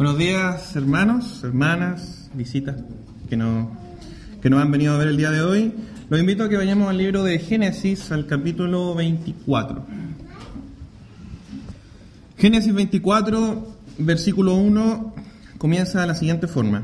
Buenos 0.00 0.16
días, 0.16 0.74
hermanos, 0.76 1.44
hermanas, 1.44 2.30
visitas 2.32 2.74
que, 3.28 3.36
no, 3.36 3.70
que 4.40 4.48
nos 4.48 4.62
han 4.62 4.70
venido 4.70 4.94
a 4.94 4.96
ver 4.96 5.08
el 5.08 5.18
día 5.18 5.30
de 5.30 5.42
hoy. 5.42 5.74
Los 6.08 6.18
invito 6.18 6.44
a 6.44 6.48
que 6.48 6.56
vayamos 6.56 6.88
al 6.88 6.96
libro 6.96 7.22
de 7.22 7.38
Génesis, 7.38 8.10
al 8.10 8.24
capítulo 8.24 8.94
24. 8.94 9.84
Génesis 12.38 12.72
24, 12.72 13.76
versículo 13.98 14.54
1, 14.54 15.14
comienza 15.58 16.00
de 16.00 16.06
la 16.06 16.14
siguiente 16.14 16.46
forma. 16.46 16.82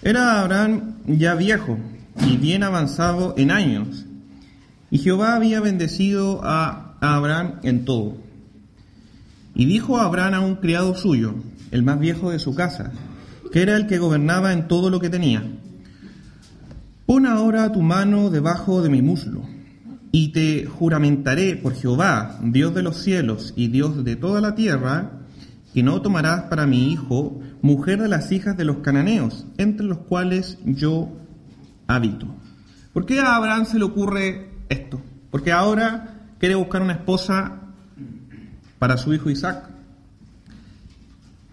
Era 0.00 0.42
Abraham 0.42 0.98
ya 1.08 1.34
viejo 1.34 1.76
y 2.24 2.36
bien 2.36 2.62
avanzado 2.62 3.34
en 3.36 3.50
años, 3.50 4.06
y 4.92 4.98
Jehová 4.98 5.34
había 5.34 5.58
bendecido 5.58 6.40
a 6.44 6.94
Abraham 7.00 7.54
en 7.64 7.84
todo. 7.84 8.16
Y 9.56 9.64
dijo 9.64 9.98
a 9.98 10.04
Abraham 10.04 10.34
a 10.34 10.40
un 10.40 10.54
criado 10.54 10.94
suyo, 10.94 11.34
el 11.70 11.82
más 11.82 11.98
viejo 11.98 12.30
de 12.30 12.38
su 12.38 12.54
casa, 12.54 12.92
que 13.52 13.62
era 13.62 13.76
el 13.76 13.86
que 13.86 13.98
gobernaba 13.98 14.52
en 14.52 14.68
todo 14.68 14.90
lo 14.90 15.00
que 15.00 15.10
tenía. 15.10 15.42
Pon 17.06 17.26
ahora 17.26 17.72
tu 17.72 17.82
mano 17.82 18.30
debajo 18.30 18.82
de 18.82 18.90
mi 18.90 19.02
muslo, 19.02 19.42
y 20.12 20.32
te 20.32 20.64
juramentaré 20.64 21.56
por 21.56 21.74
Jehová, 21.74 22.38
Dios 22.42 22.74
de 22.74 22.82
los 22.82 22.96
cielos 22.96 23.52
y 23.54 23.68
Dios 23.68 24.02
de 24.02 24.16
toda 24.16 24.40
la 24.40 24.54
tierra, 24.54 25.10
que 25.74 25.82
no 25.82 26.00
tomarás 26.00 26.44
para 26.44 26.66
mi 26.66 26.90
hijo 26.90 27.38
mujer 27.60 28.00
de 28.00 28.08
las 28.08 28.32
hijas 28.32 28.56
de 28.56 28.64
los 28.64 28.78
cananeos, 28.78 29.46
entre 29.58 29.84
los 29.84 29.98
cuales 29.98 30.58
yo 30.64 31.10
habito. 31.86 32.26
¿Por 32.94 33.04
qué 33.04 33.20
a 33.20 33.36
Abraham 33.36 33.66
se 33.66 33.78
le 33.78 33.84
ocurre 33.84 34.48
esto? 34.70 35.02
Porque 35.30 35.52
ahora 35.52 36.30
quiere 36.38 36.54
buscar 36.54 36.80
una 36.80 36.94
esposa 36.94 37.60
para 38.78 38.96
su 38.96 39.12
hijo 39.12 39.28
Isaac. 39.28 39.68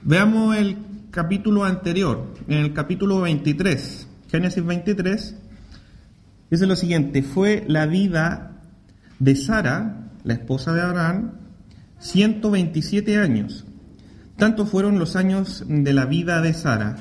Veamos 0.05 0.57
el 0.57 0.75
capítulo 1.11 1.63
anterior, 1.63 2.33
en 2.49 2.57
el 2.57 2.73
capítulo 2.73 3.21
23, 3.21 4.05
Génesis 4.29 4.65
23, 4.65 5.37
dice 6.51 6.67
lo 6.67 6.75
siguiente, 6.75 7.23
fue 7.23 7.63
la 7.69 7.85
vida 7.85 8.59
de 9.19 9.37
Sara, 9.37 10.09
la 10.25 10.33
esposa 10.33 10.73
de 10.73 10.81
Abraham, 10.81 11.31
127 11.99 13.17
años. 13.17 13.63
Tanto 14.35 14.65
fueron 14.65 14.99
los 14.99 15.15
años 15.15 15.63
de 15.69 15.93
la 15.93 16.05
vida 16.05 16.41
de 16.41 16.53
Sara. 16.53 16.97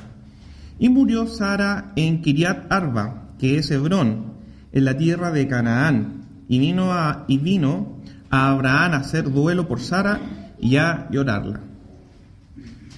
Y 0.79 0.89
murió 0.89 1.27
Sara 1.27 1.91
en 1.97 2.23
Kiriat 2.23 2.71
Arba, 2.73 3.31
que 3.37 3.59
es 3.59 3.69
Hebrón, 3.73 4.35
en 4.71 4.85
la 4.85 4.97
tierra 4.97 5.33
de 5.33 5.49
Canaán. 5.49 6.29
Y 6.47 6.61
vino 6.61 6.93
a, 6.93 7.25
y 7.27 7.39
vino 7.39 7.99
a 8.31 8.51
Abraham 8.51 8.93
a 8.93 8.97
hacer 8.99 9.29
duelo 9.29 9.67
por 9.67 9.81
Sara 9.81 10.21
y 10.61 10.77
a 10.77 11.09
llorarla. 11.11 11.72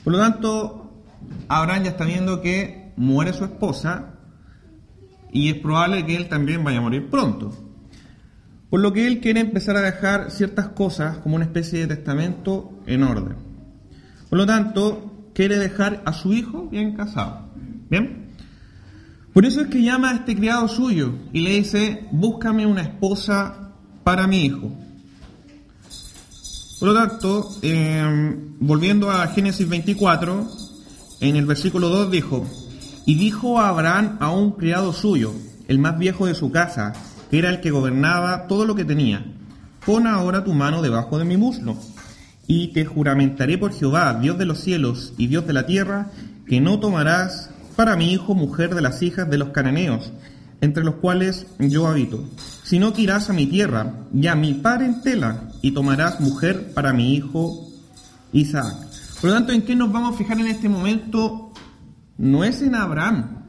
Por 0.04 0.12
lo 0.12 0.18
tanto, 0.18 0.92
Abraham 1.48 1.84
ya 1.84 1.90
está 1.90 2.04
viendo 2.04 2.42
que 2.42 2.92
muere 2.96 3.32
su 3.32 3.44
esposa 3.44 4.14
y 5.32 5.48
es 5.48 5.56
probable 5.56 6.04
que 6.06 6.14
él 6.14 6.28
también 6.28 6.62
vaya 6.62 6.78
a 6.78 6.82
morir 6.82 7.08
pronto. 7.10 7.52
Por 8.70 8.80
lo 8.80 8.92
que 8.92 9.06
él 9.06 9.20
quiere 9.20 9.40
empezar 9.40 9.76
a 9.76 9.80
dejar 9.80 10.30
ciertas 10.30 10.68
cosas 10.68 11.18
como 11.18 11.36
una 11.36 11.44
especie 11.44 11.80
de 11.80 11.96
testamento 11.96 12.78
en 12.86 13.02
orden. 13.02 13.36
Por 14.28 14.38
lo 14.38 14.46
tanto, 14.46 15.30
quiere 15.34 15.58
dejar 15.58 16.02
a 16.04 16.12
su 16.12 16.32
hijo 16.32 16.68
bien 16.68 16.94
casado. 16.94 17.48
¿Bien? 17.88 18.24
Por 19.32 19.44
eso 19.44 19.62
es 19.62 19.66
que 19.68 19.82
llama 19.82 20.10
a 20.10 20.14
este 20.14 20.36
criado 20.36 20.68
suyo 20.68 21.14
y 21.32 21.40
le 21.40 21.50
dice, 21.50 22.06
búscame 22.12 22.66
una 22.66 22.82
esposa 22.82 23.72
para 24.04 24.26
mi 24.26 24.44
hijo. 24.44 24.70
Por 26.84 26.92
lo 26.92 27.50
em, 27.62 28.58
volviendo 28.60 29.10
a 29.10 29.26
Génesis 29.28 29.66
24, 29.66 30.46
en 31.20 31.36
el 31.36 31.46
versículo 31.46 31.88
2 31.88 32.10
dijo, 32.10 32.46
y 33.06 33.14
dijo 33.14 33.58
a 33.58 33.70
Abraham 33.70 34.18
a 34.20 34.28
un 34.28 34.50
criado 34.50 34.92
suyo, 34.92 35.32
el 35.66 35.78
más 35.78 35.98
viejo 35.98 36.26
de 36.26 36.34
su 36.34 36.52
casa, 36.52 36.92
que 37.30 37.38
era 37.38 37.48
el 37.48 37.62
que 37.62 37.70
gobernaba 37.70 38.46
todo 38.48 38.66
lo 38.66 38.74
que 38.74 38.84
tenía, 38.84 39.24
pon 39.86 40.06
ahora 40.06 40.44
tu 40.44 40.52
mano 40.52 40.82
debajo 40.82 41.18
de 41.18 41.24
mi 41.24 41.38
muslo, 41.38 41.74
y 42.46 42.74
te 42.74 42.84
juramentaré 42.84 43.56
por 43.56 43.72
Jehová, 43.72 44.18
Dios 44.20 44.36
de 44.36 44.44
los 44.44 44.60
cielos 44.60 45.14
y 45.16 45.28
Dios 45.28 45.46
de 45.46 45.54
la 45.54 45.64
tierra, 45.64 46.10
que 46.46 46.60
no 46.60 46.80
tomarás 46.80 47.48
para 47.76 47.96
mi 47.96 48.12
hijo 48.12 48.34
mujer 48.34 48.74
de 48.74 48.82
las 48.82 49.00
hijas 49.00 49.30
de 49.30 49.38
los 49.38 49.48
cananeos, 49.48 50.12
entre 50.64 50.82
los 50.82 50.94
cuales 50.96 51.46
yo 51.58 51.86
habito, 51.86 52.24
sino 52.62 52.94
que 52.94 53.02
irás 53.02 53.28
a 53.28 53.34
mi 53.34 53.46
tierra 53.46 53.92
y 54.14 54.26
a 54.28 54.34
mi 54.34 54.54
parentela, 54.54 55.42
y 55.60 55.72
tomarás 55.72 56.20
mujer 56.20 56.72
para 56.72 56.94
mi 56.94 57.14
hijo 57.14 57.68
Isaac. 58.32 58.74
Por 59.20 59.30
lo 59.30 59.36
tanto, 59.36 59.52
¿en 59.52 59.62
qué 59.62 59.76
nos 59.76 59.92
vamos 59.92 60.14
a 60.14 60.18
fijar 60.18 60.40
en 60.40 60.46
este 60.46 60.68
momento? 60.68 61.52
No 62.16 62.44
es 62.44 62.62
en 62.62 62.74
Abraham, 62.74 63.42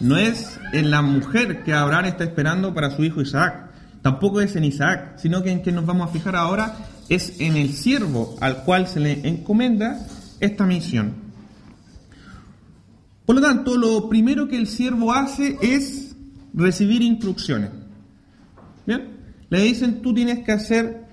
no 0.00 0.16
es 0.16 0.60
en 0.72 0.90
la 0.90 1.02
mujer 1.02 1.64
que 1.64 1.74
Abraham 1.74 2.06
está 2.06 2.24
esperando 2.24 2.72
para 2.74 2.94
su 2.94 3.02
hijo 3.02 3.20
Isaac, 3.20 3.70
tampoco 4.00 4.40
es 4.40 4.54
en 4.54 4.64
Isaac, 4.64 5.18
sino 5.18 5.42
que 5.42 5.50
en 5.50 5.62
qué 5.62 5.72
nos 5.72 5.84
vamos 5.84 6.08
a 6.08 6.12
fijar 6.12 6.36
ahora 6.36 6.76
es 7.08 7.40
en 7.40 7.56
el 7.56 7.72
siervo 7.72 8.36
al 8.40 8.62
cual 8.62 8.86
se 8.86 9.00
le 9.00 9.26
encomienda 9.26 10.06
esta 10.38 10.64
misión. 10.64 11.27
Por 13.28 13.36
lo 13.36 13.42
tanto, 13.42 13.76
lo 13.76 14.08
primero 14.08 14.48
que 14.48 14.56
el 14.56 14.66
siervo 14.66 15.12
hace 15.12 15.58
es 15.60 16.16
recibir 16.54 17.02
instrucciones. 17.02 17.68
¿Bien? 18.86 19.18
Le 19.50 19.60
dicen, 19.64 20.00
tú 20.00 20.14
tienes 20.14 20.38
que 20.46 20.52
hacer 20.52 21.04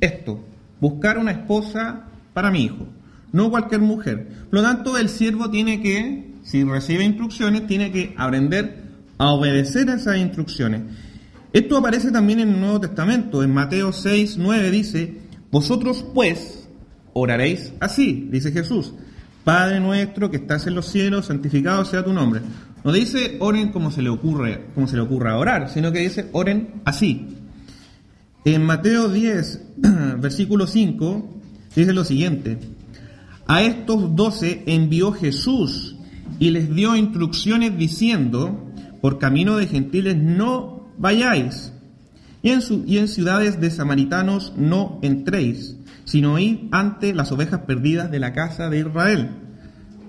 esto, 0.00 0.44
buscar 0.80 1.16
una 1.16 1.30
esposa 1.30 2.08
para 2.32 2.50
mi 2.50 2.64
hijo, 2.64 2.88
no 3.30 3.50
cualquier 3.50 3.82
mujer. 3.82 4.48
Por 4.50 4.58
lo 4.58 4.62
tanto, 4.62 4.98
el 4.98 5.08
siervo 5.08 5.48
tiene 5.48 5.80
que, 5.80 6.32
si 6.42 6.64
recibe 6.64 7.04
instrucciones, 7.04 7.68
tiene 7.68 7.92
que 7.92 8.14
aprender 8.16 8.82
a 9.16 9.30
obedecer 9.30 9.88
esas 9.90 10.16
instrucciones. 10.16 10.82
Esto 11.52 11.76
aparece 11.76 12.10
también 12.10 12.40
en 12.40 12.48
el 12.48 12.60
Nuevo 12.60 12.80
Testamento. 12.80 13.44
En 13.44 13.54
Mateo 13.54 13.92
6, 13.92 14.38
9 14.38 14.72
dice, 14.72 15.18
vosotros 15.52 16.04
pues 16.14 16.68
oraréis 17.12 17.72
así, 17.78 18.26
dice 18.28 18.50
Jesús. 18.50 18.92
Padre 19.44 19.80
nuestro 19.80 20.30
que 20.30 20.36
estás 20.36 20.66
en 20.66 20.74
los 20.74 20.86
cielos, 20.86 21.26
santificado 21.26 21.84
sea 21.84 22.04
tu 22.04 22.12
nombre. 22.12 22.42
No 22.84 22.92
dice 22.92 23.36
oren 23.40 23.72
como 23.72 23.90
se 23.90 24.02
le 24.02 24.08
ocurre, 24.08 24.66
como 24.74 24.86
se 24.86 24.96
le 24.96 25.02
ocurra 25.02 25.36
orar, 25.36 25.70
sino 25.70 25.92
que 25.92 26.00
dice 26.00 26.28
oren 26.32 26.82
así. 26.84 27.36
En 28.44 28.64
Mateo 28.64 29.08
10, 29.08 29.62
versículo 30.18 30.66
5, 30.66 31.40
dice 31.74 31.92
lo 31.92 32.04
siguiente. 32.04 32.58
A 33.46 33.62
estos 33.62 34.14
doce 34.14 34.62
envió 34.66 35.12
Jesús 35.12 35.96
y 36.38 36.50
les 36.50 36.74
dio 36.74 36.96
instrucciones 36.96 37.76
diciendo, 37.76 38.72
por 39.00 39.18
camino 39.18 39.56
de 39.56 39.66
gentiles 39.66 40.16
no 40.16 40.88
vayáis, 40.98 41.72
y 42.42 42.50
en, 42.50 42.60
y 42.86 42.98
en 42.98 43.08
ciudades 43.08 43.60
de 43.60 43.70
samaritanos 43.70 44.54
no 44.56 44.98
entréis, 45.02 45.76
sino 46.04 46.38
id 46.38 46.68
ante 46.72 47.14
las 47.14 47.32
ovejas 47.32 47.60
perdidas 47.60 48.10
de 48.10 48.20
la 48.20 48.32
casa 48.32 48.70
de 48.70 48.80
Israel. 48.80 49.30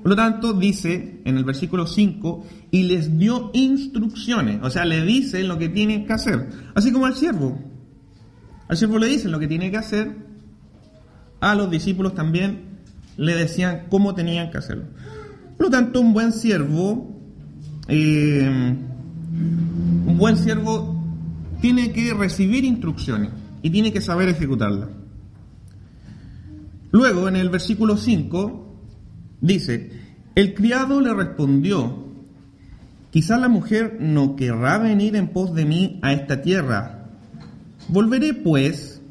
Por 0.02 0.10
lo 0.10 0.16
tanto, 0.16 0.54
dice 0.54 1.22
en 1.26 1.38
el 1.38 1.44
versículo 1.44 1.86
5, 1.86 2.46
y 2.72 2.84
les 2.84 3.20
dio 3.20 3.52
instrucciones, 3.54 4.60
o 4.64 4.70
sea, 4.70 4.86
le 4.86 5.04
dice 5.04 5.44
lo 5.44 5.60
que 5.60 5.70
tienen 5.70 6.06
que 6.08 6.14
hacer, 6.14 6.50
así 6.74 6.92
como 6.92 7.06
al 7.06 7.16
siervo. 7.16 7.60
Al 8.68 8.78
siervo 8.78 8.98
le 8.98 9.08
dicen 9.08 9.32
lo 9.32 9.40
que 9.40 9.48
tiene 9.48 9.70
que 9.70 9.78
hacer, 9.78 10.16
a 11.40 11.56
los 11.56 11.70
discípulos 11.70 12.16
también 12.16 12.80
le 13.18 13.36
decían 13.36 13.88
cómo 13.90 14.16
tenían 14.16 14.50
que 14.50 14.58
hacerlo. 14.58 14.86
Por 15.58 15.68
lo 15.68 15.72
tanto, 15.72 16.00
un 16.00 16.14
buen 16.14 16.32
siervo, 16.32 17.20
eh, 17.88 18.48
un 20.08 20.18
buen 20.18 20.38
siervo 20.38 21.01
tiene 21.62 21.92
que 21.92 22.14
recibir 22.14 22.66
instrucciones 22.66 23.30
y 23.62 23.70
tiene 23.70 23.94
que 23.94 24.02
saber 24.02 24.30
ejecutarlas. 24.30 24.90
Luego, 26.92 27.30
en 27.30 27.38
el 27.38 27.50
versículo 27.50 27.96
5, 27.96 28.76
dice, 29.40 29.92
el 30.36 30.54
criado 30.54 31.00
le 31.00 31.14
respondió, 31.14 32.06
quizá 33.12 33.38
la 33.38 33.48
mujer 33.48 33.98
no 34.02 34.36
querrá 34.36 34.78
venir 34.78 35.16
en 35.16 35.30
pos 35.30 35.54
de 35.54 35.66
mí 35.66 36.00
a 36.02 36.12
esta 36.12 36.42
tierra 36.42 37.02
Volveré 37.88 38.34
pues, 38.34 39.02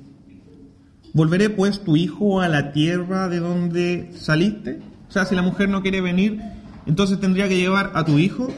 volveré 1.12 1.50
pues 1.50 1.84
tu 1.84 1.96
hijo 1.96 2.40
a 2.40 2.48
la 2.48 2.72
tierra 2.72 3.28
de 3.28 3.38
donde 3.38 4.10
saliste. 4.14 4.80
O 5.08 5.12
sea, 5.12 5.26
si 5.26 5.34
la 5.34 5.42
mujer 5.42 5.68
no 5.68 5.82
quiere 5.82 6.00
venir, 6.00 6.40
entonces 6.86 7.20
tendría 7.20 7.46
que 7.46 7.58
llevar 7.58 7.92
a 7.94 8.04
tu 8.04 8.18
hijo. 8.18 8.48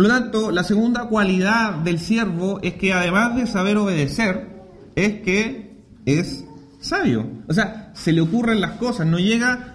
Por 0.00 0.08
lo 0.08 0.14
tanto, 0.14 0.50
la 0.50 0.64
segunda 0.64 1.08
cualidad 1.08 1.74
del 1.74 1.98
siervo 1.98 2.58
es 2.62 2.72
que 2.72 2.94
además 2.94 3.36
de 3.36 3.46
saber 3.46 3.76
obedecer, 3.76 4.48
es 4.96 5.20
que 5.20 5.76
es 6.06 6.46
sabio. 6.80 7.30
O 7.48 7.52
sea, 7.52 7.92
se 7.94 8.10
le 8.14 8.22
ocurren 8.22 8.62
las 8.62 8.78
cosas, 8.78 9.06
no 9.06 9.18
llega, 9.18 9.74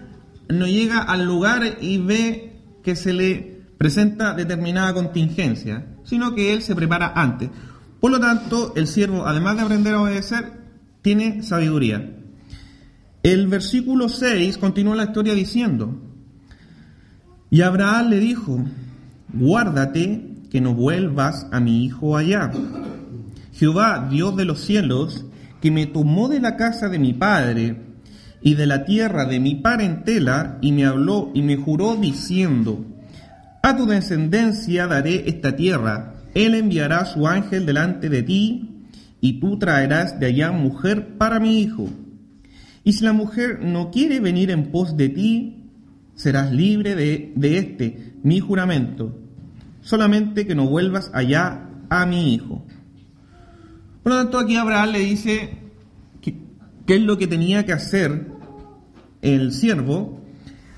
no 0.50 0.66
llega 0.66 0.98
al 0.98 1.26
lugar 1.28 1.78
y 1.80 2.00
ve 2.00 2.60
que 2.84 2.96
se 2.96 3.14
le 3.14 3.62
presenta 3.78 4.34
determinada 4.34 4.96
contingencia, 4.96 5.86
sino 6.06 6.34
que 6.34 6.54
él 6.54 6.64
se 6.64 6.76
prepara 6.76 7.14
antes. 7.16 7.52
Por 8.00 8.10
lo 8.10 8.20
tanto, 8.20 8.74
el 8.76 8.88
siervo, 8.88 9.28
además 9.28 9.58
de 9.58 9.62
aprender 9.62 9.94
a 9.94 10.02
obedecer, 10.02 10.54
tiene 11.04 11.44
sabiduría. 11.44 12.16
El 13.22 13.46
versículo 13.46 14.10
6 14.10 14.58
continúa 14.58 14.96
la 14.96 15.04
historia 15.04 15.36
diciendo, 15.36 16.02
y 17.52 17.62
Abraham 17.62 18.10
le 18.10 18.20
dijo, 18.20 18.66
guárdate 19.36 20.36
que 20.50 20.62
no 20.62 20.74
vuelvas 20.74 21.48
a 21.52 21.60
mi 21.60 21.84
hijo 21.84 22.18
allá. 22.18 22.52
Jehová, 23.54 24.08
Dios 24.10 24.36
de 24.36 24.46
los 24.46 24.62
cielos, 24.62 25.26
que 25.62 25.72
me 25.72 25.86
tomó 25.86 26.28
de 26.28 26.40
la 26.40 26.58
casa 26.58 26.90
de 26.90 27.00
mi 27.00 27.14
padre 27.14 27.82
y 28.42 28.56
de 28.56 28.68
la 28.68 28.86
tierra 28.86 29.26
de 29.26 29.40
mi 29.40 29.56
parentela, 29.56 30.58
y 30.62 30.72
me 30.72 30.86
habló 30.86 31.32
y 31.34 31.42
me 31.42 31.58
juró 31.58 31.96
diciendo, 31.96 32.86
a 33.64 33.76
tu 33.76 33.86
descendencia 33.86 34.88
daré 34.88 35.28
esta 35.28 35.56
tierra, 35.56 36.14
él 36.36 36.54
enviará 36.54 37.06
su 37.06 37.28
ángel 37.28 37.66
delante 37.66 38.10
de 38.10 38.24
ti, 38.24 38.88
y 39.22 39.40
tú 39.40 39.58
traerás 39.58 40.20
de 40.20 40.28
allá 40.28 40.52
mujer 40.52 41.18
para 41.18 41.40
mi 41.40 41.60
hijo. 41.62 41.90
Y 42.84 42.94
si 42.94 43.04
la 43.04 43.14
mujer 43.14 43.62
no 43.64 43.90
quiere 43.90 44.20
venir 44.20 44.52
en 44.52 44.72
pos 44.72 44.96
de 44.96 45.10
ti, 45.10 45.64
serás 46.14 46.52
libre 46.52 46.94
de, 46.94 47.34
de 47.36 47.58
este, 47.58 48.14
mi 48.22 48.40
juramento, 48.40 49.25
solamente 49.86 50.48
que 50.48 50.56
no 50.56 50.66
vuelvas 50.66 51.12
allá 51.14 51.70
a 51.90 52.06
mi 52.08 52.34
hijo. 52.34 52.66
Por 54.02 54.12
lo 54.12 54.18
tanto, 54.18 54.40
aquí 54.40 54.56
Abraham 54.56 54.90
le 54.92 55.00
dice 55.00 55.58
qué 56.22 56.96
es 56.96 57.02
lo 57.02 57.18
que 57.18 57.28
tenía 57.28 57.66
que 57.66 57.74
hacer 57.74 58.32
el 59.22 59.54
siervo. 59.54 60.22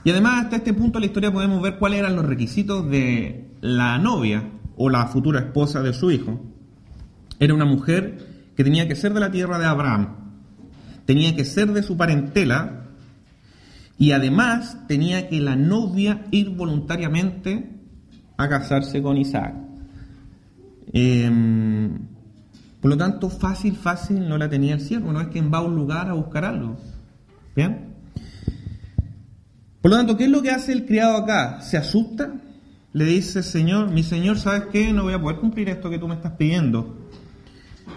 Y 0.04 0.12
además, 0.12 0.44
hasta 0.44 0.58
este 0.58 0.74
punto 0.74 1.00
de 1.00 1.02
la 1.02 1.06
historia 1.08 1.32
podemos 1.32 1.62
ver 1.62 1.78
cuáles 1.78 2.00
eran 2.00 2.16
los 2.16 2.26
requisitos 2.26 2.90
de 2.90 3.50
la 3.62 3.98
novia 3.98 4.50
o 4.76 4.90
la 4.90 5.08
futura 5.08 5.40
esposa 5.40 5.82
de 5.82 5.94
su 5.94 6.12
hijo. 6.12 6.42
Era 7.40 7.54
una 7.54 7.66
mujer 7.66 8.52
que 8.58 8.64
tenía 8.64 8.90
que 8.90 8.96
ser 8.96 9.14
de 9.14 9.22
la 9.22 9.32
tierra 9.32 9.58
de 9.58 9.66
Abraham, 9.66 10.16
tenía 11.06 11.36
que 11.36 11.46
ser 11.46 11.72
de 11.72 11.84
su 11.84 11.96
parentela 11.96 12.88
y 13.98 14.12
además 14.12 14.86
tenía 14.88 15.30
que 15.30 15.40
la 15.40 15.56
novia 15.56 16.26
ir 16.32 16.50
voluntariamente 16.50 17.77
a 18.38 18.48
casarse 18.48 19.02
con 19.02 19.18
Isaac. 19.18 19.54
Em, 20.94 21.98
por 22.80 22.92
lo 22.92 22.98
tanto, 22.98 23.30
fácil, 23.30 23.76
fácil 23.76 24.28
no 24.28 24.38
la 24.38 24.50
tenía 24.50 24.76
el 24.76 24.82
siervo, 24.82 25.12
no 25.12 25.20
es 25.20 25.28
quien 25.28 25.52
va 25.52 25.58
a 25.58 25.64
un 25.64 25.76
lugar 25.76 26.10
a 26.10 26.14
buscar 26.14 26.46
algo. 26.46 26.78
¿Bien? 27.56 27.96
Por 29.82 29.92
lo 29.92 29.98
tanto, 29.98 30.18
¿qué 30.18 30.26
es 30.26 30.30
lo 30.30 30.42
que 30.42 30.52
hace 30.52 30.72
el 30.74 30.86
criado 30.86 31.18
acá? 31.18 31.62
¿Se 31.62 31.78
asusta? 31.78 32.34
Le 32.94 33.06
dice, 33.06 33.44
Señor, 33.44 33.90
mi 33.90 34.04
Señor, 34.04 34.38
¿sabes 34.38 34.66
qué? 34.72 34.92
No 34.94 35.04
voy 35.04 35.14
a 35.14 35.22
poder 35.22 35.38
cumplir 35.38 35.70
esto 35.70 35.90
que 35.90 36.00
tú 36.00 36.08
me 36.08 36.16
estás 36.16 36.34
pidiendo. 36.34 36.98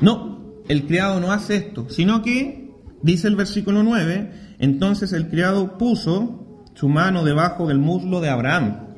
No, 0.01 0.41
el 0.69 0.87
criado 0.87 1.21
no 1.21 1.33
hace 1.33 1.57
esto, 1.57 1.89
sino 1.91 2.23
que, 2.23 2.71
dice 3.03 3.29
el 3.29 3.37
versículo 3.37 3.83
9, 3.83 4.57
entonces 4.59 5.13
el 5.13 5.29
criado 5.29 5.79
puso 5.79 6.65
su 6.75 6.89
mano 6.89 7.25
debajo 7.25 7.67
del 7.67 7.79
muslo 7.79 8.21
de 8.21 8.29
Abraham, 8.29 8.90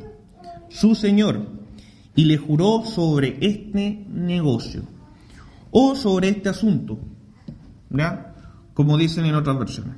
su 0.72 0.94
Señor, 0.94 1.48
y 2.14 2.24
le 2.24 2.36
juró 2.36 2.84
sobre 2.84 3.38
este 3.40 4.04
negocio 4.08 4.82
o 5.70 5.94
sobre 5.94 6.28
este 6.28 6.48
asunto. 6.48 6.98
Como 8.74 8.96
dicen 8.96 9.26
en 9.26 9.34
otras 9.34 9.58
versiones. 9.58 9.96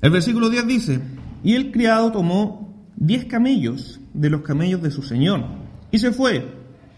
El 0.00 0.10
versículo 0.10 0.48
10 0.48 0.66
dice, 0.66 1.00
y 1.44 1.54
el 1.54 1.70
criado 1.70 2.10
tomó 2.10 2.74
diez 2.96 3.24
camellos 3.26 4.00
de 4.14 4.30
los 4.30 4.42
camellos 4.42 4.82
de 4.82 4.90
su 4.90 5.02
señor 5.02 5.44
y 5.90 5.98
se 5.98 6.12
fue, 6.12 6.54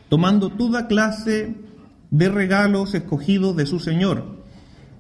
tomando 0.09 0.51
toda 0.51 0.87
clase 0.87 1.55
de 2.11 2.29
regalos 2.29 2.95
escogidos 2.95 3.57
de 3.57 3.67
su 3.67 3.81
señor, 3.81 4.43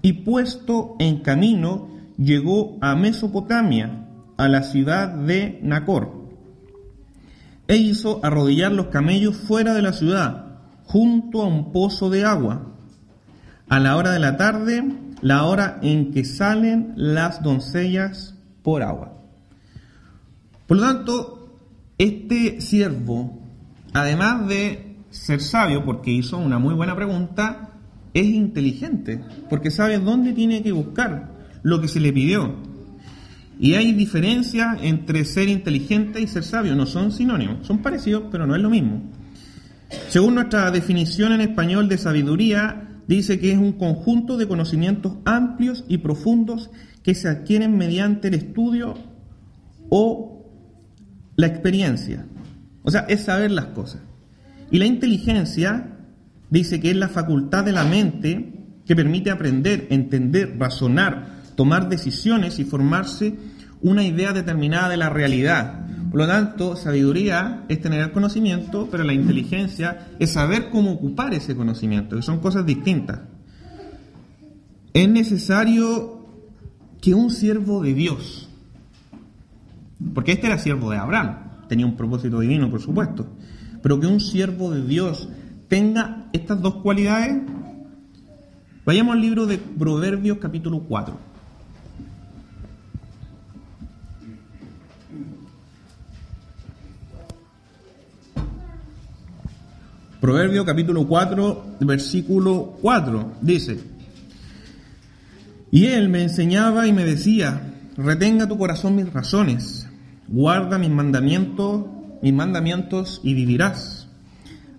y 0.01 0.25
puesto 0.25 0.97
en 0.99 1.21
camino 1.21 1.89
llegó 2.19 2.79
a 2.81 2.95
Mesopotamia, 2.97 4.09
a 4.37 4.49
la 4.49 4.63
ciudad 4.63 5.09
de 5.09 5.61
Nacor, 5.63 6.22
e 7.73 7.79
hizo 7.79 8.21
arrodillar 8.23 8.71
los 8.71 8.89
camellos 8.89 9.35
fuera 9.35 9.73
de 9.73 9.81
la 9.81 9.95
ciudad, 9.95 10.59
junto 10.85 11.41
a 11.41 11.47
un 11.47 11.73
pozo 11.73 12.11
de 12.11 12.23
agua, 12.23 12.67
a 13.67 13.81
la 13.81 13.97
hora 13.97 14.11
de 14.11 14.19
la 14.19 14.37
tarde, 14.37 14.85
la 15.23 15.45
hora 15.45 15.79
en 15.81 16.13
que 16.13 16.23
salen 16.27 16.93
las 16.97 17.43
doncellas 17.43 18.35
por 18.63 18.83
agua. 18.83 19.15
Por 20.67 20.77
lo 20.77 20.83
tanto, 20.83 21.57
este 21.97 22.61
siervo, 22.61 23.41
además 23.95 24.47
de 24.49 24.99
ser 25.09 25.41
sabio, 25.41 25.83
porque 25.83 26.11
hizo 26.11 26.37
una 26.37 26.59
muy 26.59 26.75
buena 26.75 26.95
pregunta, 26.95 27.71
es 28.13 28.27
inteligente, 28.27 29.25
porque 29.49 29.71
sabe 29.71 29.99
dónde 29.99 30.35
tiene 30.35 30.63
que 30.63 30.73
buscar 30.73 31.31
lo 31.63 31.81
que 31.81 31.89
se 31.89 32.01
le 32.01 32.13
pidió. 32.13 32.55
Y 33.59 33.75
hay 33.75 33.93
diferencia 33.93 34.77
entre 34.81 35.25
ser 35.25 35.49
inteligente 35.49 36.21
y 36.21 36.27
ser 36.27 36.43
sabio, 36.43 36.75
no 36.75 36.87
son 36.87 37.13
sinónimos, 37.13 37.67
son 37.67 37.79
parecidos, 37.79 38.25
pero 38.31 38.47
no 38.47 38.57
es 38.57 38.63
lo 38.63 38.71
mismo. 38.71 39.03
Según 40.09 40.35
nuestra 40.35 40.71
definición 40.71 41.33
en 41.33 41.43
español 41.43 41.89
de 41.89 41.99
sabiduría, 41.99 42.89
dice 43.07 43.39
que 43.39 43.53
es 43.53 43.59
un 43.59 43.73
conjunto 43.73 44.37
de 44.37 44.49
conocimientos 44.49 45.15
amplios 45.25 45.85
y 45.89 45.99
profundos 45.99 46.71
que 47.03 47.15
se 47.15 47.29
adquieren 47.29 47.77
mediante 47.77 48.29
el 48.29 48.35
estudio 48.35 48.95
o 49.89 50.47
la 51.37 51.47
experiencia. 51.47 52.27
O 52.83 52.91
sea, 52.91 53.03
es 53.03 53.25
saber 53.25 53.51
las 53.51 53.67
cosas. 53.67 54.01
Y 54.71 54.79
la 54.79 54.87
inteligencia 54.87 55.99
dice 56.51 56.81
que 56.81 56.91
es 56.91 56.97
la 56.97 57.09
facultad 57.09 57.65
de 57.65 57.73
la 57.73 57.85
mente 57.85 58.53
que 58.87 58.97
permite 58.97 59.31
aprender, 59.31 59.87
entender, 59.91 60.57
razonar, 60.59 61.32
tomar 61.55 61.89
decisiones 61.89 62.59
y 62.59 62.65
formarse 62.65 63.37
una 63.81 64.05
idea 64.05 64.33
determinada 64.33 64.89
de 64.89 64.97
la 64.97 65.11
realidad. 65.11 65.87
Por 66.11 66.21
lo 66.21 66.27
tanto, 66.27 66.77
sabiduría 66.77 67.65
es 67.69 67.81
tener 67.81 68.01
el 68.01 68.13
conocimiento, 68.13 68.89
pero 68.91 69.03
la 69.03 69.15
inteligencia 69.15 70.09
es 70.19 70.33
saber 70.33 70.71
cómo 70.71 70.93
ocupar 70.93 71.35
ese 71.35 71.57
conocimiento, 71.57 72.17
que 72.17 72.23
son 72.23 72.41
cosas 72.41 72.67
distintas. 72.67 73.21
Es 74.93 75.09
necesario 75.09 76.27
que 77.01 77.15
un 77.15 77.31
siervo 77.31 77.83
de 77.83 77.95
Dios, 77.95 78.49
porque 80.15 80.33
este 80.33 80.49
era 80.49 80.59
siervo 80.59 80.91
de 80.91 80.99
Abraham, 80.99 81.67
tenía 81.69 81.87
un 81.87 81.97
propósito 81.97 82.41
divino, 82.41 82.71
por 82.71 82.83
supuesto. 82.83 83.27
Pero 83.83 83.99
que 83.99 84.07
un 84.07 84.21
siervo 84.21 84.71
de 84.71 84.87
Dios 84.87 85.29
tenga 85.69 86.29
estas 86.35 86.61
dos 86.61 86.77
cualidades. 86.77 87.43
Vayamos 88.85 89.15
al 89.15 89.23
libro 89.23 89.47
de 89.47 89.57
Proverbios 89.57 90.37
capítulo 90.39 90.81
4. 90.81 91.32
Proverbio 100.23 100.65
capítulo 100.65 101.05
4, 101.09 101.79
versículo 101.81 102.79
4, 102.81 103.33
dice, 103.41 103.81
y 105.73 105.87
él 105.87 106.09
me 106.11 106.23
enseñaba 106.23 106.87
y 106.87 106.93
me 106.93 107.05
decía, 107.05 107.61
retenga 107.97 108.47
tu 108.47 108.57
corazón 108.57 108.95
mis 108.95 109.13
razones, 109.13 109.89
Guarda 110.29 110.79
mis 110.79 110.91
mandamientos, 110.91 111.87
mis 112.23 112.33
mandamientos 112.33 113.21
y 113.25 113.35
vivirás. 113.35 114.09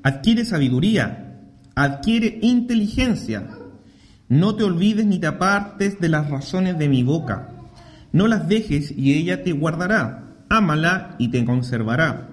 Adquiere 0.02 0.46
sabiduría, 0.46 1.42
adquiere 1.76 2.40
inteligencia. 2.42 3.50
No 4.30 4.56
te 4.56 4.64
olvides 4.64 5.06
ni 5.06 5.20
te 5.20 5.28
apartes 5.28 6.00
de 6.00 6.08
las 6.08 6.30
razones 6.30 6.80
de 6.80 6.88
mi 6.88 7.04
boca. 7.04 7.50
No 8.14 8.30
las 8.30 8.48
dejes 8.48 8.98
y 8.98 9.14
ella 9.16 9.44
te 9.44 9.52
guardará. 9.52 10.24
Ámala 10.48 11.18
y 11.20 11.28
te 11.28 11.44
conservará. 11.44 12.30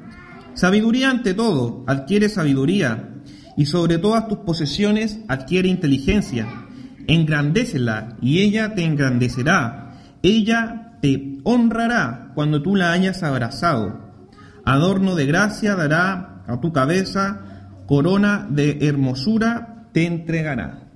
Sabiduría 0.60 1.08
ante 1.08 1.32
todo, 1.32 1.84
adquiere 1.86 2.28
sabiduría. 2.28 3.14
Y 3.56 3.64
sobre 3.64 3.96
todas 3.96 4.28
tus 4.28 4.40
posesiones 4.40 5.20
adquiere 5.26 5.68
inteligencia. 5.70 6.66
Engrandécela 7.06 8.18
y 8.20 8.40
ella 8.40 8.74
te 8.74 8.84
engrandecerá. 8.84 9.98
Ella 10.22 10.98
te 11.00 11.38
honrará 11.44 12.32
cuando 12.34 12.60
tú 12.60 12.76
la 12.76 12.92
hayas 12.92 13.22
abrazado. 13.22 14.12
Adorno 14.66 15.14
de 15.14 15.24
gracia 15.24 15.76
dará 15.76 16.44
a 16.46 16.60
tu 16.60 16.74
cabeza, 16.74 17.40
corona 17.86 18.46
de 18.50 18.80
hermosura 18.82 19.86
te 19.94 20.04
entregará. 20.04 20.90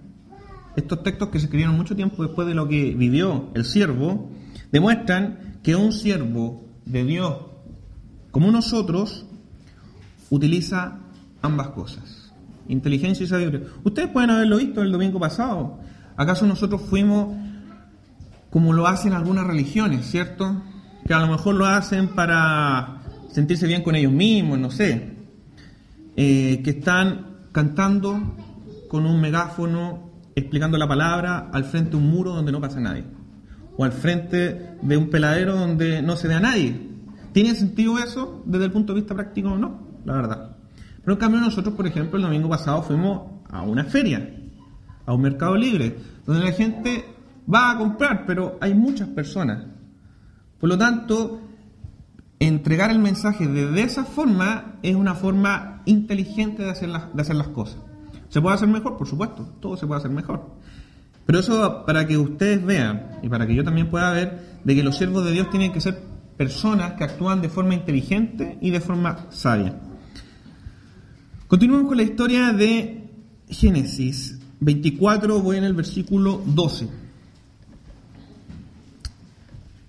Estos 0.77 1.03
textos 1.03 1.31
que 1.31 1.39
se 1.39 1.47
escribieron 1.47 1.75
mucho 1.75 1.97
tiempo 1.97 2.23
después 2.23 2.47
de 2.47 2.55
lo 2.55 2.69
que 2.69 2.95
vivió 2.95 3.51
el 3.55 3.65
siervo, 3.65 4.31
demuestran 4.71 5.59
que 5.63 5.75
un 5.75 5.91
siervo 5.91 6.67
de 6.85 7.03
Dios 7.05 7.47
como 8.31 8.53
nosotros 8.53 9.25
utiliza 10.31 10.99
ambas 11.43 11.69
cosas, 11.69 12.33
inteligencia 12.69 13.25
y 13.25 13.27
sabiduría. 13.27 13.61
Ustedes 13.83 14.09
pueden 14.09 14.31
haberlo 14.31 14.57
visto 14.57 14.83
el 14.83 14.93
domingo 14.93 15.21
pasado. 15.21 15.79
¿Acaso 16.17 16.47
nosotros 16.47 16.83
fuimos 16.83 17.37
como 18.51 18.73
lo 18.73 18.87
hacen 18.87 19.13
algunas 19.15 19.47
religiones, 19.49 20.07
¿cierto? 20.07 20.63
Que 21.07 21.13
a 21.13 21.19
lo 21.19 21.27
mejor 21.27 21.57
lo 21.57 21.67
hacen 21.67 22.09
para 22.09 23.03
sentirse 23.29 23.67
bien 23.67 23.83
con 23.83 23.97
ellos 23.97 24.13
mismos, 24.13 24.61
no 24.61 24.71
sé. 24.71 25.17
Eh, 26.17 26.61
que 26.63 26.71
están 26.71 27.49
cantando 27.51 28.17
con 28.89 29.07
un 29.07 29.21
megáfono, 29.21 30.13
explicando 30.37 30.79
la 30.79 30.87
palabra 30.87 31.51
al 31.53 31.65
frente 31.65 31.91
de 31.91 31.97
un 31.97 32.09
muro 32.09 32.33
donde 32.33 32.53
no 32.53 32.61
pasa 32.61 32.79
nadie. 32.79 33.05
o 33.77 33.85
al 33.85 33.91
frente 33.91 34.77
de 34.83 34.97
un 34.97 35.11
peladero 35.11 35.57
donde 35.57 36.01
no 36.01 36.15
se 36.15 36.29
ve 36.29 36.35
a 36.35 36.41
nadie. 36.41 36.81
¿Tiene 37.33 37.57
sentido 37.57 37.99
eso 37.99 38.41
desde 38.47 38.67
el 38.67 38.71
punto 38.71 38.95
de 38.95 39.01
vista 39.01 39.17
práctico 39.17 39.49
o 39.49 39.59
no? 39.59 39.84
La 40.05 40.15
verdad. 40.15 40.57
Pero 41.01 41.13
en 41.13 41.19
cambio 41.19 41.41
nosotros, 41.41 41.75
por 41.75 41.87
ejemplo, 41.87 42.17
el 42.17 42.25
domingo 42.25 42.49
pasado 42.49 42.83
fuimos 42.83 43.31
a 43.51 43.63
una 43.63 43.85
feria, 43.85 44.35
a 45.07 45.13
un 45.13 45.23
mercado 45.23 45.57
libre, 45.57 45.97
donde 46.27 46.45
la 46.45 46.53
gente 46.53 47.05
va 47.53 47.73
a 47.73 47.79
comprar, 47.79 48.25
pero 48.27 48.59
hay 48.61 48.75
muchas 48.75 49.09
personas. 49.09 49.67
Por 50.59 50.69
lo 50.69 50.79
tanto, 50.79 51.41
entregar 52.39 52.91
el 52.91 52.99
mensaje 52.99 53.47
de, 53.47 53.83
esa 53.83 54.05
forma 54.05 54.77
es 54.83 54.95
una 54.95 55.15
forma 55.15 55.83
inteligente 55.85 56.63
de 56.63 56.71
hacer, 56.71 56.89
las, 56.89 57.15
de 57.15 57.23
hacer 57.23 57.37
las 57.37 57.49
cosas. 57.49 57.79
¿Se 58.29 58.41
puede 58.41 58.55
hacer 58.55 58.69
mejor? 58.69 58.97
Por 58.97 59.07
supuesto, 59.07 59.45
todo 59.61 59.77
se 59.77 59.87
puede 59.87 59.99
hacer 59.99 60.11
mejor. 60.11 60.55
Pero 61.27 61.39
eso 61.39 61.85
para 61.87 62.07
que 62.07 62.17
ustedes 62.17 62.65
vean 62.65 63.19
y 63.23 63.29
para 63.29 63.47
que 63.47 63.55
yo 63.55 63.65
también 63.65 63.91
pueda 63.91 64.11
ver 64.13 64.59
de 64.65 64.75
que 64.75 64.83
los 64.83 64.97
siervos 64.97 65.25
de 65.25 65.33
Dios 65.33 65.51
tienen 65.51 65.73
que 65.73 65.81
ser 65.81 66.01
personas 66.37 66.95
que 66.95 67.05
actúan 67.05 67.41
de 67.41 67.49
forma 67.49 67.75
inteligente 67.75 68.59
y 68.61 68.71
de 68.71 68.81
forma 68.81 69.27
sabia. 69.31 69.75
Continuamos 71.55 71.87
con 71.87 71.99
la 71.99 72.03
historia 72.03 72.53
de 72.53 73.05
Génesis 73.49 74.41
24, 74.59 75.41
voy 75.41 75.59
en 75.59 75.63
el 75.63 75.73
versículo 75.73 76.43
12. 76.45 76.89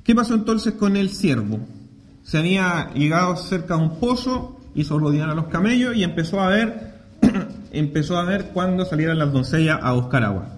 ¿Qué 0.04 0.14
pasó 0.14 0.36
entonces 0.36 0.76
con 0.76 0.96
el 0.96 1.10
siervo? 1.10 1.62
Se 2.22 2.38
había 2.38 2.94
llegado 2.94 3.36
cerca 3.36 3.78
de 3.78 3.82
un 3.82 4.00
pozo, 4.00 4.62
hizo 4.76 5.00
rodear 5.00 5.32
a 5.32 5.34
los 5.34 5.48
camellos 5.48 5.96
y 5.96 6.04
empezó 6.04 6.40
a 6.40 6.50
ver, 6.50 7.02
empezó 7.72 8.18
a 8.18 8.26
ver 8.26 8.52
cuándo 8.54 8.86
salieran 8.86 9.18
las 9.18 9.34
doncellas 9.34 9.80
a 9.82 9.94
buscar 9.94 10.24
agua. 10.24 10.50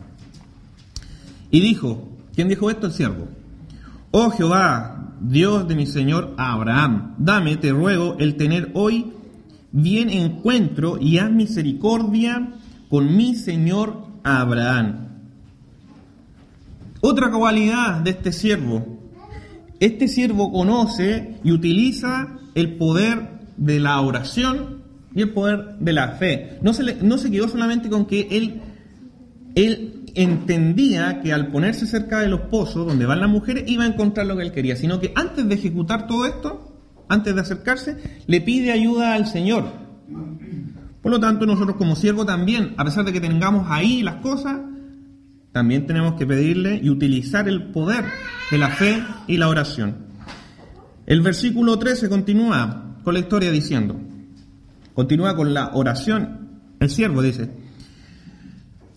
Y 1.49 1.61
dijo, 1.61 2.05
¿quién 2.35 2.49
dijo 2.49 2.69
esto? 2.69 2.87
El 2.87 2.91
siervo. 2.91 3.29
Oh 4.11 4.29
Jehová, 4.31 5.13
Dios 5.21 5.69
de 5.69 5.75
mi 5.75 5.85
Señor 5.85 6.33
Abraham, 6.35 7.15
dame, 7.17 7.55
te 7.55 7.71
ruego, 7.71 8.17
el 8.19 8.35
tener 8.35 8.71
hoy 8.73 9.13
bien 9.71 10.09
encuentro 10.09 10.97
y 10.99 11.17
haz 11.17 11.31
misericordia 11.31 12.53
con 12.89 13.15
mi 13.15 13.35
Señor 13.35 14.05
Abraham. 14.23 15.07
Otra 17.01 17.31
cualidad 17.31 18.01
de 18.01 18.11
este 18.11 18.31
siervo. 18.31 18.97
Este 19.79 20.07
siervo 20.07 20.51
conoce 20.51 21.35
y 21.43 21.51
utiliza 21.51 22.39
el 22.55 22.75
poder 22.75 23.37
de 23.57 23.79
la 23.79 24.01
oración 24.01 24.83
y 25.13 25.21
el 25.21 25.31
poder 25.31 25.77
de 25.79 25.93
la 25.93 26.09
fe. 26.13 26.57
No 26.61 26.73
se, 26.73 27.31
quedó 27.31 27.47
solamente 27.47 27.89
con 27.89 28.05
que 28.05 28.27
él, 28.31 28.61
él 29.55 30.05
entendía 30.15 31.21
que 31.21 31.31
al 31.31 31.51
ponerse 31.51 31.85
cerca 31.85 32.19
de 32.19 32.27
los 32.27 32.41
pozos 32.41 32.87
donde 32.87 33.05
van 33.05 33.19
las 33.19 33.29
mujeres 33.29 33.65
iba 33.67 33.83
a 33.83 33.87
encontrar 33.87 34.25
lo 34.25 34.35
que 34.35 34.43
él 34.43 34.51
quería, 34.51 34.75
sino 34.75 34.99
que 34.99 35.11
antes 35.15 35.47
de 35.47 35.55
ejecutar 35.55 36.07
todo 36.07 36.25
esto, 36.25 36.66
antes 37.09 37.33
de 37.35 37.41
acercarse, 37.41 37.97
le 38.27 38.41
pide 38.41 38.71
ayuda 38.71 39.13
al 39.13 39.27
Señor. 39.27 39.65
Por 41.01 41.11
lo 41.11 41.19
tanto, 41.19 41.45
nosotros 41.45 41.77
como 41.77 41.95
siervo 41.95 42.25
también, 42.25 42.73
a 42.77 42.83
pesar 42.83 43.05
de 43.05 43.13
que 43.13 43.21
tengamos 43.21 43.67
ahí 43.69 44.03
las 44.03 44.15
cosas, 44.15 44.59
también 45.51 45.87
tenemos 45.87 46.13
que 46.15 46.25
pedirle 46.27 46.79
y 46.81 46.89
utilizar 46.89 47.47
el 47.47 47.71
poder 47.71 48.05
de 48.51 48.57
la 48.57 48.69
fe 48.69 49.03
y 49.27 49.37
la 49.37 49.47
oración. 49.49 49.95
El 51.05 51.21
versículo 51.21 51.79
13 51.79 52.09
continúa 52.09 52.97
con 53.03 53.13
la 53.13 53.21
historia 53.21 53.51
diciendo, 53.51 53.95
continúa 54.93 55.35
con 55.35 55.53
la 55.53 55.71
oración. 55.73 56.49
El 56.79 56.89
siervo 56.89 57.21
dice, 57.21 57.49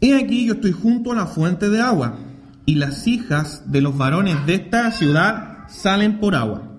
He 0.00 0.14
aquí 0.14 0.46
yo 0.46 0.54
estoy 0.54 0.72
junto 0.72 1.12
a 1.12 1.14
la 1.14 1.26
fuente 1.26 1.68
de 1.68 1.80
agua, 1.80 2.18
y 2.66 2.76
las 2.76 3.06
hijas 3.06 3.70
de 3.70 3.80
los 3.80 3.96
varones 3.96 4.46
de 4.46 4.54
esta 4.54 4.90
ciudad 4.92 5.68
salen 5.68 6.18
por 6.18 6.34
agua. 6.34 6.69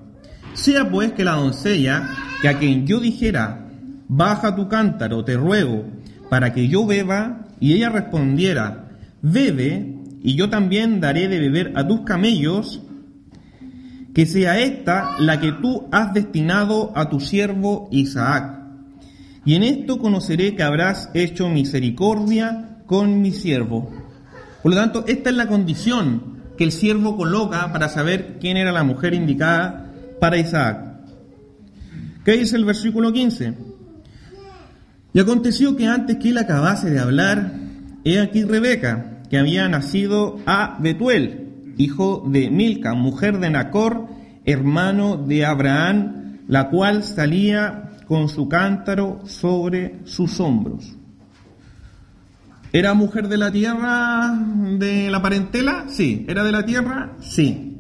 Sea 0.54 0.90
pues 0.90 1.14
que 1.14 1.24
la 1.24 1.34
doncella, 1.34 2.10
que 2.42 2.50
a 2.50 2.60
quien 2.60 2.86
yo 2.86 3.00
dijera, 3.00 3.70
baja 4.08 4.56
tu 4.56 4.68
cántaro, 4.68 5.24
te 5.24 5.36
ruego, 5.36 5.86
para 6.30 6.54
que 6.54 6.68
yo 6.68 6.86
beba, 6.86 7.46
y 7.60 7.74
ella 7.74 7.90
respondiera, 7.90 8.90
bebe, 9.22 9.98
y 10.24 10.36
yo 10.36 10.50
también 10.50 11.00
daré 11.00 11.28
de 11.28 11.40
beber 11.40 11.74
a 11.76 11.88
tus 11.88 12.02
camellos, 12.02 12.82
que 14.14 14.26
sea 14.26 14.60
esta 14.60 15.12
la 15.20 15.40
que 15.40 15.54
tú 15.54 15.88
has 15.92 16.14
destinado 16.14 16.92
a 16.96 17.10
tu 17.10 17.20
siervo 17.20 17.88
Isaac. 17.92 18.60
Y 19.46 19.56
en 19.56 19.64
esto 19.64 20.00
conoceré 20.00 20.56
que 20.56 20.64
habrás 20.64 21.10
hecho 21.14 21.50
misericordia 21.50 22.80
con 22.86 23.22
mi 23.22 23.32
siervo. 23.32 23.90
Por 24.62 24.72
lo 24.74 24.78
tanto, 24.78 25.06
esta 25.08 25.30
es 25.30 25.36
la 25.36 25.48
condición 25.48 26.42
que 26.58 26.66
el 26.66 26.72
siervo 26.72 27.16
coloca 27.16 27.72
para 27.72 27.90
saber 27.90 28.38
quién 28.40 28.58
era 28.58 28.72
la 28.72 28.84
mujer 28.84 29.14
indicada 29.14 29.91
para 30.22 30.38
Isaac. 30.38 30.78
¿Qué 32.24 32.34
dice 32.34 32.56
el 32.56 32.64
versículo 32.64 33.12
15? 33.12 33.56
Y 35.14 35.20
aconteció 35.20 35.76
que 35.76 35.88
antes 35.88 36.18
que 36.18 36.30
él 36.30 36.38
acabase 36.38 36.92
de 36.92 37.00
hablar, 37.00 37.54
he 38.04 38.20
aquí 38.20 38.44
Rebeca, 38.44 39.24
que 39.32 39.40
había 39.40 39.68
nacido 39.68 40.38
a 40.46 40.78
Betuel, 40.80 41.74
hijo 41.78 42.24
de 42.28 42.52
Milca, 42.52 42.94
mujer 42.94 43.40
de 43.40 43.50
Nacor, 43.50 44.10
hermano 44.46 45.18
de 45.18 45.44
Abraham, 45.44 46.38
la 46.48 46.70
cual 46.70 47.04
salía 47.04 47.90
con 48.06 48.30
su 48.30 48.48
cántaro 48.48 49.22
sobre 49.26 50.02
sus 50.06 50.40
hombros. 50.40 50.96
¿Era 52.72 52.94
mujer 52.94 53.28
de 53.28 53.38
la 53.38 53.52
tierra 53.52 54.38
de 54.78 55.10
la 55.10 55.20
parentela? 55.20 55.86
Sí. 55.88 56.26
¿Era 56.30 56.44
de 56.44 56.52
la 56.52 56.64
tierra? 56.64 57.14
Sí. 57.22 57.71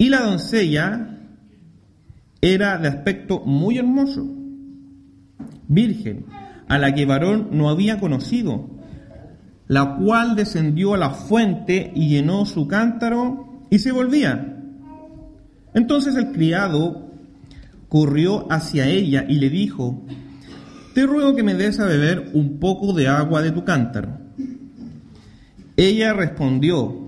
Y 0.00 0.08
la 0.08 0.22
doncella 0.22 1.18
era 2.40 2.78
de 2.78 2.88
aspecto 2.88 3.40
muy 3.40 3.76
hermoso, 3.76 4.26
virgen, 5.68 6.24
a 6.68 6.78
la 6.78 6.94
que 6.94 7.04
varón 7.04 7.48
no 7.52 7.68
había 7.68 8.00
conocido, 8.00 8.70
la 9.68 9.96
cual 9.96 10.36
descendió 10.36 10.94
a 10.94 10.96
la 10.96 11.10
fuente 11.10 11.92
y 11.94 12.08
llenó 12.08 12.46
su 12.46 12.66
cántaro 12.66 13.66
y 13.68 13.80
se 13.80 13.92
volvía. 13.92 14.56
Entonces 15.74 16.16
el 16.16 16.32
criado 16.32 17.10
corrió 17.90 18.50
hacia 18.50 18.88
ella 18.88 19.26
y 19.28 19.34
le 19.34 19.50
dijo, 19.50 20.02
te 20.94 21.04
ruego 21.04 21.36
que 21.36 21.42
me 21.42 21.52
des 21.52 21.78
a 21.78 21.84
beber 21.84 22.30
un 22.32 22.58
poco 22.58 22.94
de 22.94 23.06
agua 23.06 23.42
de 23.42 23.50
tu 23.50 23.64
cántaro. 23.64 24.16
Ella 25.76 26.14
respondió, 26.14 26.98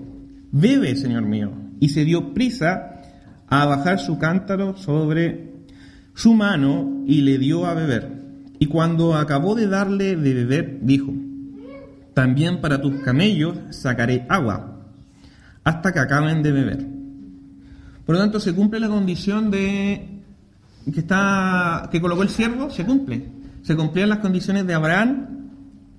bebe, 0.51 0.95
señor 0.95 1.23
mío, 1.23 1.62
y 1.83 1.89
se 1.89 2.05
dio 2.05 2.33
prisa 2.33 3.03
a 3.49 3.67
bajar 3.67 3.99
su 3.99 4.17
cántaro 4.17 4.77
sobre 4.77 5.51
su 6.15 6.33
mano 6.33 7.03
y 7.09 7.23
le 7.23 7.39
dio 7.39 7.67
a 7.67 7.75
beber. 7.75 8.23
Y 8.61 8.67
cuando 8.67 9.17
acabó 9.17 9.57
de 9.57 9.67
darle 9.67 10.15
de 10.15 10.33
beber, 10.33 10.79
dijo, 10.83 11.13
también 12.15 12.61
para 12.61 12.81
tus 12.81 13.01
camellos 13.01 13.59
sacaré 13.71 14.25
agua, 14.29 14.79
hasta 15.65 15.93
que 15.93 15.99
acaben 15.99 16.45
de 16.45 16.53
beber. 16.53 16.87
Por 18.07 18.15
lo 18.15 18.21
tanto, 18.21 18.39
se 18.39 18.55
cumple 18.55 18.79
la 18.79 18.89
condición 18.89 19.51
de 19.51 20.21
que 20.85 21.01
está 21.01 21.89
que 21.91 22.01
colocó 22.01 22.23
el 22.23 22.29
siervo, 22.29 22.71
se 22.71 22.85
cumple. 22.85 23.27
¿Se 23.63 23.75
cumplían 23.75 24.09
las 24.09 24.19
condiciones 24.19 24.69
de 24.69 24.75
Abraham? 24.75 25.51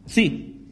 Sí, 0.06 0.66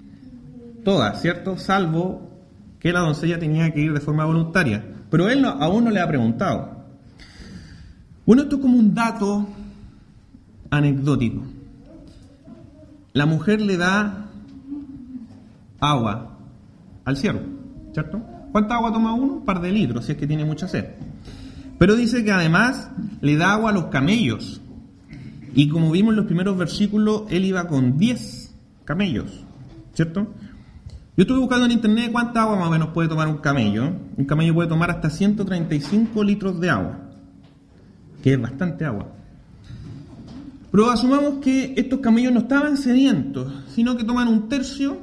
todas, 0.86 1.22
¿cierto? 1.22 1.58
Salvo 1.58 2.32
que 2.80 2.94
la 2.94 3.02
doncella 3.02 3.38
tenía 3.38 3.74
que 3.74 3.82
ir 3.82 3.92
de 3.92 4.00
forma 4.00 4.24
voluntaria. 4.24 4.91
Pero 5.12 5.30
él 5.30 5.46
aún 5.46 5.84
no 5.84 5.92
le 5.92 6.00
ha 6.00 6.08
preguntado. 6.08 6.86
Bueno, 8.26 8.44
esto 8.44 8.56
es 8.56 8.62
como 8.62 8.80
un 8.80 8.96
dato 8.96 9.46
anecdótico. 10.70 11.44
La 13.14 13.26
mujer 13.26 13.62
le 13.62 13.76
da 13.76 14.30
agua 15.82 16.38
al 17.04 17.18
ciervo, 17.18 17.42
¿cierto? 17.94 18.22
¿Cuánta 18.54 18.76
agua 18.76 18.94
toma 18.94 19.14
uno? 19.14 19.34
Un 19.34 19.46
par 19.46 19.60
de 19.60 19.72
litros, 19.72 20.06
si 20.06 20.14
es 20.14 20.18
que 20.18 20.28
tiene 20.28 20.46
mucha 20.46 20.70
sed. 20.70 20.86
Pero 21.78 21.96
dice 21.96 22.24
que 22.24 22.32
además 22.32 22.90
le 23.20 23.36
da 23.36 23.54
agua 23.54 23.72
a 23.72 23.74
los 23.74 23.86
camellos. 23.88 24.62
Y 25.54 25.68
como 25.68 25.92
vimos 25.92 26.12
en 26.12 26.18
los 26.18 26.26
primeros 26.26 26.58
versículos, 26.58 27.24
él 27.30 27.44
iba 27.44 27.68
con 27.68 27.98
10 27.98 28.56
camellos, 28.86 29.44
¿cierto? 29.94 30.34
Yo 31.18 31.24
estuve 31.24 31.40
buscando 31.40 31.66
en 31.66 31.74
internet 31.74 32.10
cuánta 32.10 32.44
agua 32.44 32.56
más 32.56 32.68
o 32.70 32.72
menos 32.72 32.90
puede 32.90 33.10
tomar 33.10 33.28
un 33.28 33.40
camello. 33.40 33.92
Un 34.16 34.24
camello 34.26 34.54
puede 34.54 34.70
tomar 34.70 34.92
hasta 34.92 35.10
135 35.10 36.24
litros 36.24 36.58
de 36.62 36.70
agua, 36.70 37.00
que 38.24 38.34
es 38.34 38.42
bastante 38.42 38.86
agua. 38.86 39.08
Pero 40.72 40.90
asumamos 40.90 41.40
que 41.40 41.74
estos 41.76 42.00
camellos 42.00 42.32
no 42.32 42.40
estaban 42.40 42.78
sedientos, 42.78 43.52
sino 43.68 43.98
que 43.98 44.06
toman 44.06 44.30
un 44.30 44.48
tercio, 44.48 44.98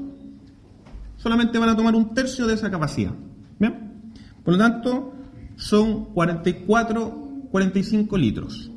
solamente 1.18 1.58
van 1.58 1.68
a 1.68 1.76
tomar 1.76 1.94
un 1.94 2.14
tercio 2.14 2.46
de 2.46 2.54
esa 2.54 2.70
capacidad. 2.70 3.12
¿Bien? 3.58 4.12
Por 4.42 4.54
lo 4.54 4.58
tanto, 4.58 5.12
son 5.56 6.06
44, 6.06 7.28
45 7.50 8.16
litros. 8.16 8.70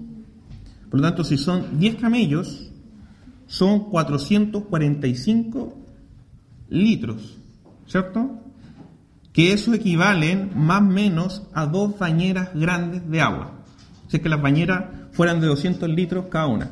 Por 0.90 1.00
lo 1.00 1.08
tanto, 1.08 1.24
si 1.24 1.38
son 1.38 1.80
10 1.80 1.96
camellos, 1.96 2.74
son 3.48 3.90
445 3.90 5.81
litros, 6.72 7.38
¿cierto? 7.86 8.42
que 9.34 9.54
eso 9.54 9.74
equivalen 9.74 10.52
más 10.56 10.82
o 10.82 10.86
menos 10.86 11.44
a 11.54 11.66
dos 11.66 11.98
bañeras 11.98 12.50
grandes 12.54 13.10
de 13.10 13.22
agua. 13.22 13.52
Si 14.08 14.18
es 14.18 14.24
que 14.24 14.30
las 14.30 14.42
bañeras 14.42 14.86
fueran 15.14 15.40
de 15.40 15.48
200 15.48 15.90
litros 15.90 16.26
cada 16.30 16.48
una. 16.48 16.70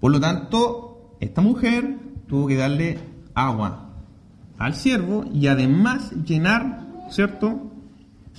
Por 0.00 0.12
lo 0.12 0.20
tanto, 0.20 1.16
esta 1.20 1.42
mujer 1.42 1.98
tuvo 2.26 2.46
que 2.46 2.56
darle 2.56 2.98
agua 3.34 3.90
al 4.58 4.74
siervo 4.74 5.24
y 5.32 5.48
además 5.48 6.12
llenar, 6.24 6.86
¿cierto? 7.10 7.70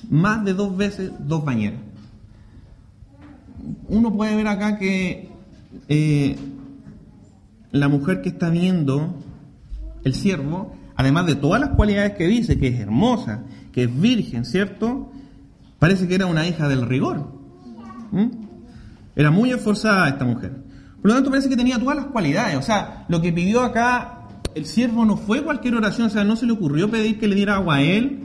Más 0.09 0.43
de 0.43 0.53
dos 0.53 0.75
veces 0.75 1.11
dos 1.19 1.45
bañeras. 1.45 1.81
Uno 3.87 4.13
puede 4.13 4.35
ver 4.35 4.47
acá 4.47 4.77
que 4.77 5.29
eh, 5.89 6.35
la 7.71 7.87
mujer 7.87 8.21
que 8.21 8.29
está 8.29 8.49
viendo 8.49 9.15
el 10.05 10.13
siervo, 10.13 10.74
además 10.95 11.25
de 11.25 11.35
todas 11.35 11.59
las 11.59 11.71
cualidades 11.71 12.13
que 12.13 12.27
dice, 12.27 12.57
que 12.57 12.69
es 12.69 12.79
hermosa, 12.79 13.43
que 13.74 13.83
es 13.83 14.00
virgen, 14.01 14.45
¿cierto? 14.45 15.12
Parece 15.79 16.07
que 16.07 16.15
era 16.15 16.27
una 16.27 16.47
hija 16.47 16.69
del 16.69 16.88
rigor. 16.88 17.27
Era 19.15 19.31
muy 19.31 19.51
esforzada 19.51 20.07
esta 20.07 20.24
mujer. 20.24 20.63
Por 21.01 21.09
lo 21.09 21.15
tanto, 21.15 21.29
parece 21.29 21.50
que 21.50 21.57
tenía 21.57 21.77
todas 21.77 21.97
las 21.97 22.05
cualidades. 22.05 22.55
O 22.55 22.62
sea, 22.62 23.05
lo 23.09 23.21
que 23.21 23.33
pidió 23.33 23.62
acá 23.62 24.21
el 24.53 24.65
siervo 24.65 25.05
no 25.05 25.17
fue 25.17 25.43
cualquier 25.43 25.75
oración, 25.75 26.07
o 26.07 26.09
sea, 26.09 26.24
no 26.24 26.35
se 26.35 26.45
le 26.45 26.53
ocurrió 26.53 26.89
pedir 26.89 27.19
que 27.19 27.27
le 27.27 27.35
diera 27.35 27.55
agua 27.55 27.75
a 27.75 27.81
él, 27.81 28.19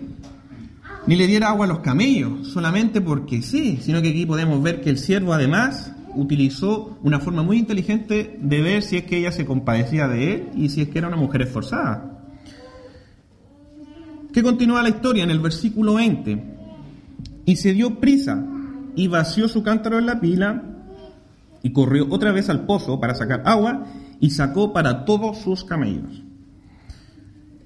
ni 1.06 1.16
le 1.16 1.26
diera 1.26 1.48
agua 1.48 1.64
a 1.64 1.68
los 1.68 1.80
camellos, 1.80 2.48
solamente 2.48 3.00
porque 3.00 3.42
sí, 3.42 3.80
sino 3.82 4.00
que 4.00 4.10
aquí 4.10 4.26
podemos 4.26 4.62
ver 4.62 4.80
que 4.80 4.90
el 4.90 4.98
siervo 4.98 5.32
además 5.32 5.92
utilizó 6.14 6.98
una 7.02 7.20
forma 7.20 7.42
muy 7.42 7.58
inteligente 7.58 8.38
de 8.40 8.62
ver 8.62 8.82
si 8.82 8.96
es 8.96 9.04
que 9.04 9.18
ella 9.18 9.32
se 9.32 9.44
compadecía 9.44 10.08
de 10.08 10.34
él 10.34 10.48
y 10.54 10.68
si 10.68 10.82
es 10.82 10.88
que 10.88 10.98
era 10.98 11.08
una 11.08 11.16
mujer 11.16 11.42
esforzada. 11.42 12.24
¿Qué 14.32 14.42
continúa 14.42 14.82
la 14.82 14.90
historia 14.90 15.24
en 15.24 15.30
el 15.30 15.40
versículo 15.40 15.94
20? 15.94 16.44
Y 17.46 17.56
se 17.56 17.72
dio 17.72 17.98
prisa 17.98 18.44
y 18.94 19.08
vació 19.08 19.48
su 19.48 19.62
cántaro 19.62 19.98
en 19.98 20.06
la 20.06 20.20
pila 20.20 20.62
y 21.62 21.72
corrió 21.72 22.06
otra 22.10 22.32
vez 22.32 22.48
al 22.48 22.64
pozo 22.64 23.00
para 23.00 23.14
sacar 23.14 23.42
agua 23.44 23.86
y 24.20 24.30
sacó 24.30 24.72
para 24.72 25.04
todos 25.04 25.38
sus 25.38 25.64
camellos. 25.64 26.22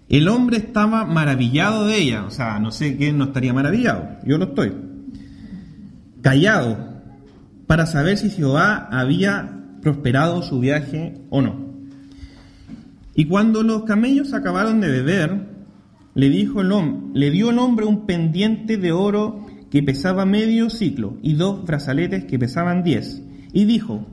El 0.09 0.29
hombre 0.29 0.59
estaba 0.59 1.05
maravillado 1.05 1.87
de 1.87 1.99
ella, 1.99 2.25
o 2.25 2.31
sea, 2.31 2.59
no 2.61 2.71
sé 2.71 2.97
quién 2.97 3.19
no 3.19 3.25
estaría 3.25 3.53
maravillado, 3.53 4.19
yo 4.25 4.39
lo 4.39 4.47
estoy. 4.47 4.73
Callado, 6.23 6.94
para 7.67 7.87
saber 7.87 8.19
si 8.19 8.31
Jehová 8.31 8.89
había 8.91 9.61
prosperado 9.81 10.43
su 10.43 10.61
viaje 10.61 11.15
o 11.31 11.43
no. 11.43 11.65
Y 13.15 13.27
cuando 13.27 13.63
los 13.63 13.85
camellos 13.85 14.35
acabaron 14.35 14.81
de 14.81 14.89
beber, 14.89 15.47
le, 16.15 16.31
dijo 16.31 16.61
el 16.61 16.73
hombre, 16.73 17.21
le 17.21 17.31
dio 17.31 17.51
el 17.51 17.59
hombre 17.59 17.87
un 17.87 18.07
pendiente 18.07 18.77
de 18.77 18.93
oro 18.93 19.47
que 19.71 19.83
pesaba 19.83 20.25
medio 20.25 20.71
ciclo 20.71 21.19
y 21.23 21.35
dos 21.35 21.65
brazaletes 21.65 22.25
que 22.25 22.39
pesaban 22.39 22.83
diez. 22.83 23.23
Y 23.53 23.65
dijo, 23.65 24.07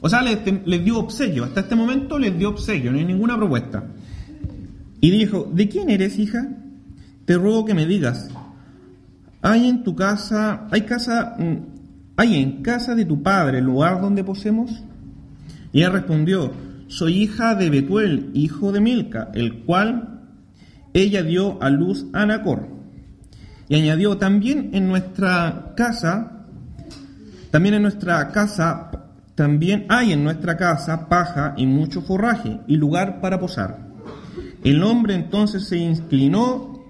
o 0.00 0.08
sea, 0.08 0.22
les, 0.22 0.44
dio 0.84 0.98
obsequio, 0.98 1.44
hasta 1.44 1.60
este 1.60 1.76
momento 1.76 2.18
les 2.18 2.36
dio 2.36 2.50
obsequio, 2.50 2.90
no 2.90 2.98
hay 2.98 3.04
ninguna 3.04 3.36
propuesta. 3.36 3.84
Y 5.00 5.10
dijo, 5.10 5.50
¿de 5.52 5.68
quién 5.68 5.90
eres, 5.90 6.18
hija? 6.18 6.48
Te 7.24 7.36
ruego 7.36 7.64
que 7.64 7.74
me 7.74 7.86
digas, 7.86 8.28
¿hay 9.40 9.68
en 9.68 9.84
tu 9.84 9.94
casa, 9.94 10.66
hay 10.70 10.82
casa, 10.82 11.36
mm, 11.38 11.71
hay 12.16 12.36
en 12.36 12.62
casa 12.62 12.94
de 12.94 13.04
tu 13.04 13.22
padre 13.22 13.58
el 13.58 13.64
lugar 13.64 14.00
donde 14.00 14.24
posemos? 14.24 14.70
Y 15.72 15.80
ella 15.80 15.90
respondió, 15.90 16.52
soy 16.88 17.22
hija 17.22 17.54
de 17.54 17.70
Betuel, 17.70 18.30
hijo 18.34 18.72
de 18.72 18.80
Milca, 18.80 19.30
el 19.34 19.64
cual 19.64 20.20
ella 20.92 21.22
dio 21.22 21.62
a 21.62 21.70
luz 21.70 22.06
a 22.12 22.26
Nacor. 22.26 22.68
Y 23.68 23.76
añadió, 23.76 24.18
también 24.18 24.70
en 24.74 24.88
nuestra 24.88 25.72
casa, 25.76 26.46
también 27.50 27.74
en 27.74 27.82
nuestra 27.82 28.30
casa 28.32 28.90
también 29.34 29.86
hay 29.88 30.12
en 30.12 30.24
nuestra 30.24 30.56
casa 30.56 31.08
paja 31.08 31.54
y 31.56 31.66
mucho 31.66 32.02
forraje 32.02 32.60
y 32.66 32.76
lugar 32.76 33.20
para 33.20 33.40
posar. 33.40 33.78
El 34.62 34.82
hombre 34.82 35.14
entonces 35.14 35.66
se 35.66 35.78
inclinó 35.78 36.84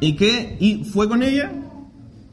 y 0.00 0.14
que 0.14 0.56
y 0.60 0.84
fue 0.84 1.08
con 1.08 1.22
ella, 1.22 1.50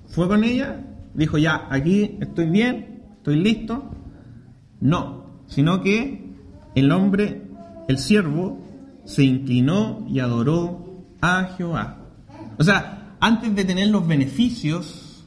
fue 0.10 0.28
con 0.28 0.44
ella, 0.44 0.82
dijo 1.18 1.38
ya, 1.38 1.68
aquí 1.70 2.18
estoy 2.22 2.50
bien, 2.50 3.04
estoy 3.18 3.38
listo. 3.38 3.92
No, 4.80 5.42
sino 5.48 5.82
que 5.82 6.34
el 6.76 6.92
hombre, 6.92 7.42
el 7.88 7.98
siervo, 7.98 8.62
se 9.04 9.24
inclinó 9.24 10.06
y 10.08 10.20
adoró 10.20 11.06
a 11.22 11.56
Jehová. 11.58 11.98
O 12.58 12.64
sea, 12.64 13.16
antes 13.20 13.56
de 13.56 13.66
tener 13.66 13.88
los 13.88 14.08
beneficios 14.08 15.26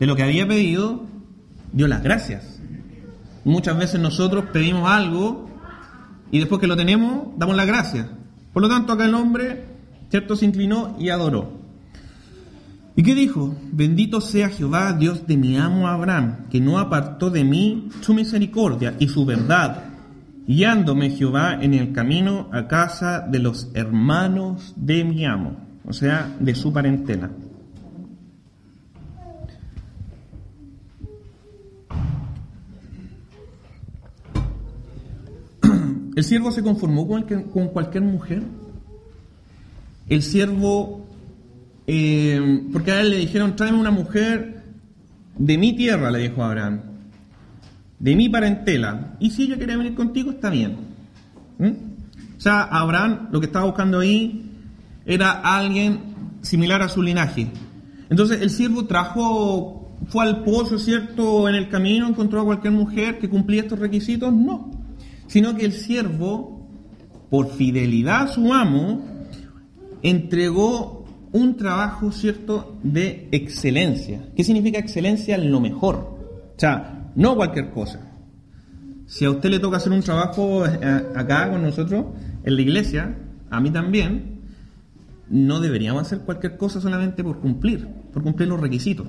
de 0.00 0.06
lo 0.06 0.16
que 0.16 0.22
había 0.22 0.48
pedido, 0.48 1.04
dio 1.72 1.86
las 1.88 2.02
gracias. 2.02 2.60
Muchas 3.44 3.76
veces 3.76 4.00
nosotros 4.00 4.46
pedimos 4.52 4.88
algo 4.88 5.48
y 6.30 6.38
después 6.38 6.60
que 6.60 6.66
lo 6.66 6.76
tenemos, 6.76 7.28
damos 7.36 7.56
la 7.56 7.64
gracia. 7.64 8.08
Por 8.52 8.62
lo 8.62 8.68
tanto, 8.68 8.92
acá 8.92 9.04
el 9.04 9.14
hombre, 9.14 9.64
¿cierto?, 10.10 10.36
se 10.36 10.46
inclinó 10.46 10.96
y 10.98 11.10
adoró. 11.10 11.57
¿Y 12.98 13.04
qué 13.04 13.14
dijo? 13.14 13.54
Bendito 13.70 14.20
sea 14.20 14.48
Jehová, 14.48 14.92
Dios 14.92 15.24
de 15.28 15.36
mi 15.36 15.56
amo 15.56 15.86
Abraham, 15.86 16.48
que 16.50 16.60
no 16.60 16.80
apartó 16.80 17.30
de 17.30 17.44
mí 17.44 17.90
su 18.00 18.12
misericordia 18.12 18.96
y 18.98 19.06
su 19.06 19.24
verdad, 19.24 19.84
guiándome 20.48 21.10
Jehová 21.10 21.62
en 21.62 21.74
el 21.74 21.92
camino 21.92 22.48
a 22.50 22.66
casa 22.66 23.20
de 23.20 23.38
los 23.38 23.70
hermanos 23.74 24.74
de 24.74 25.04
mi 25.04 25.24
amo, 25.24 25.54
o 25.84 25.92
sea, 25.92 26.36
de 26.40 26.56
su 26.56 26.72
parentela. 26.72 27.30
¿El 36.16 36.24
siervo 36.24 36.50
se 36.50 36.64
conformó 36.64 37.06
con, 37.06 37.22
con 37.22 37.68
cualquier 37.68 38.02
mujer? 38.02 38.42
El 40.08 40.22
siervo, 40.24 41.06
eh, 41.88 42.62
porque 42.72 42.92
a 42.92 43.00
él 43.00 43.10
le 43.10 43.16
dijeron, 43.16 43.56
tráeme 43.56 43.80
una 43.80 43.90
mujer 43.90 44.62
de 45.36 45.58
mi 45.58 45.74
tierra, 45.74 46.12
le 46.12 46.20
dijo 46.20 46.44
Abraham, 46.44 46.82
de 47.98 48.14
mi 48.14 48.28
parentela. 48.28 49.16
Y 49.18 49.30
si 49.30 49.44
ella 49.44 49.58
quería 49.58 49.76
venir 49.76 49.96
contigo, 49.96 50.30
está 50.30 50.50
bien. 50.50 50.76
¿Mm? 51.58 51.72
O 52.36 52.40
sea, 52.40 52.62
Abraham 52.62 53.30
lo 53.32 53.40
que 53.40 53.46
estaba 53.46 53.64
buscando 53.64 53.98
ahí 53.98 54.52
era 55.04 55.32
alguien 55.32 55.98
similar 56.42 56.82
a 56.82 56.88
su 56.88 57.02
linaje. 57.02 57.48
Entonces 58.08 58.40
el 58.42 58.50
siervo 58.50 58.86
trajo, 58.86 59.96
fue 60.06 60.24
al 60.24 60.44
pozo, 60.44 60.78
¿cierto? 60.78 61.48
En 61.48 61.56
el 61.56 61.68
camino 61.68 62.06
encontró 62.06 62.42
a 62.42 62.44
cualquier 62.44 62.72
mujer 62.72 63.18
que 63.18 63.28
cumplía 63.28 63.62
estos 63.62 63.80
requisitos. 63.80 64.32
No 64.32 64.78
sino 65.28 65.54
que 65.54 65.64
el 65.64 65.72
siervo, 65.72 66.66
por 67.30 67.52
fidelidad 67.52 68.22
a 68.22 68.28
su 68.28 68.52
amo, 68.52 69.04
entregó 70.02 70.97
un 71.32 71.56
trabajo, 71.56 72.10
¿cierto?, 72.12 72.78
de 72.82 73.28
excelencia. 73.32 74.28
¿Qué 74.36 74.44
significa 74.44 74.78
excelencia? 74.78 75.36
Lo 75.38 75.60
mejor. 75.60 75.96
O 75.96 76.60
sea, 76.60 77.10
no 77.14 77.36
cualquier 77.36 77.70
cosa. 77.70 78.00
Si 79.06 79.24
a 79.24 79.30
usted 79.30 79.50
le 79.50 79.58
toca 79.58 79.78
hacer 79.78 79.92
un 79.92 80.02
trabajo 80.02 80.66
eh, 80.66 81.06
acá 81.14 81.50
con 81.50 81.62
nosotros, 81.62 82.06
en 82.44 82.56
la 82.56 82.62
iglesia, 82.62 83.16
a 83.50 83.60
mí 83.60 83.70
también, 83.70 84.40
no 85.30 85.60
deberíamos 85.60 86.02
hacer 86.02 86.20
cualquier 86.20 86.56
cosa 86.56 86.80
solamente 86.80 87.22
por 87.22 87.40
cumplir, 87.40 87.86
por 88.12 88.22
cumplir 88.22 88.48
los 88.48 88.60
requisitos, 88.60 89.08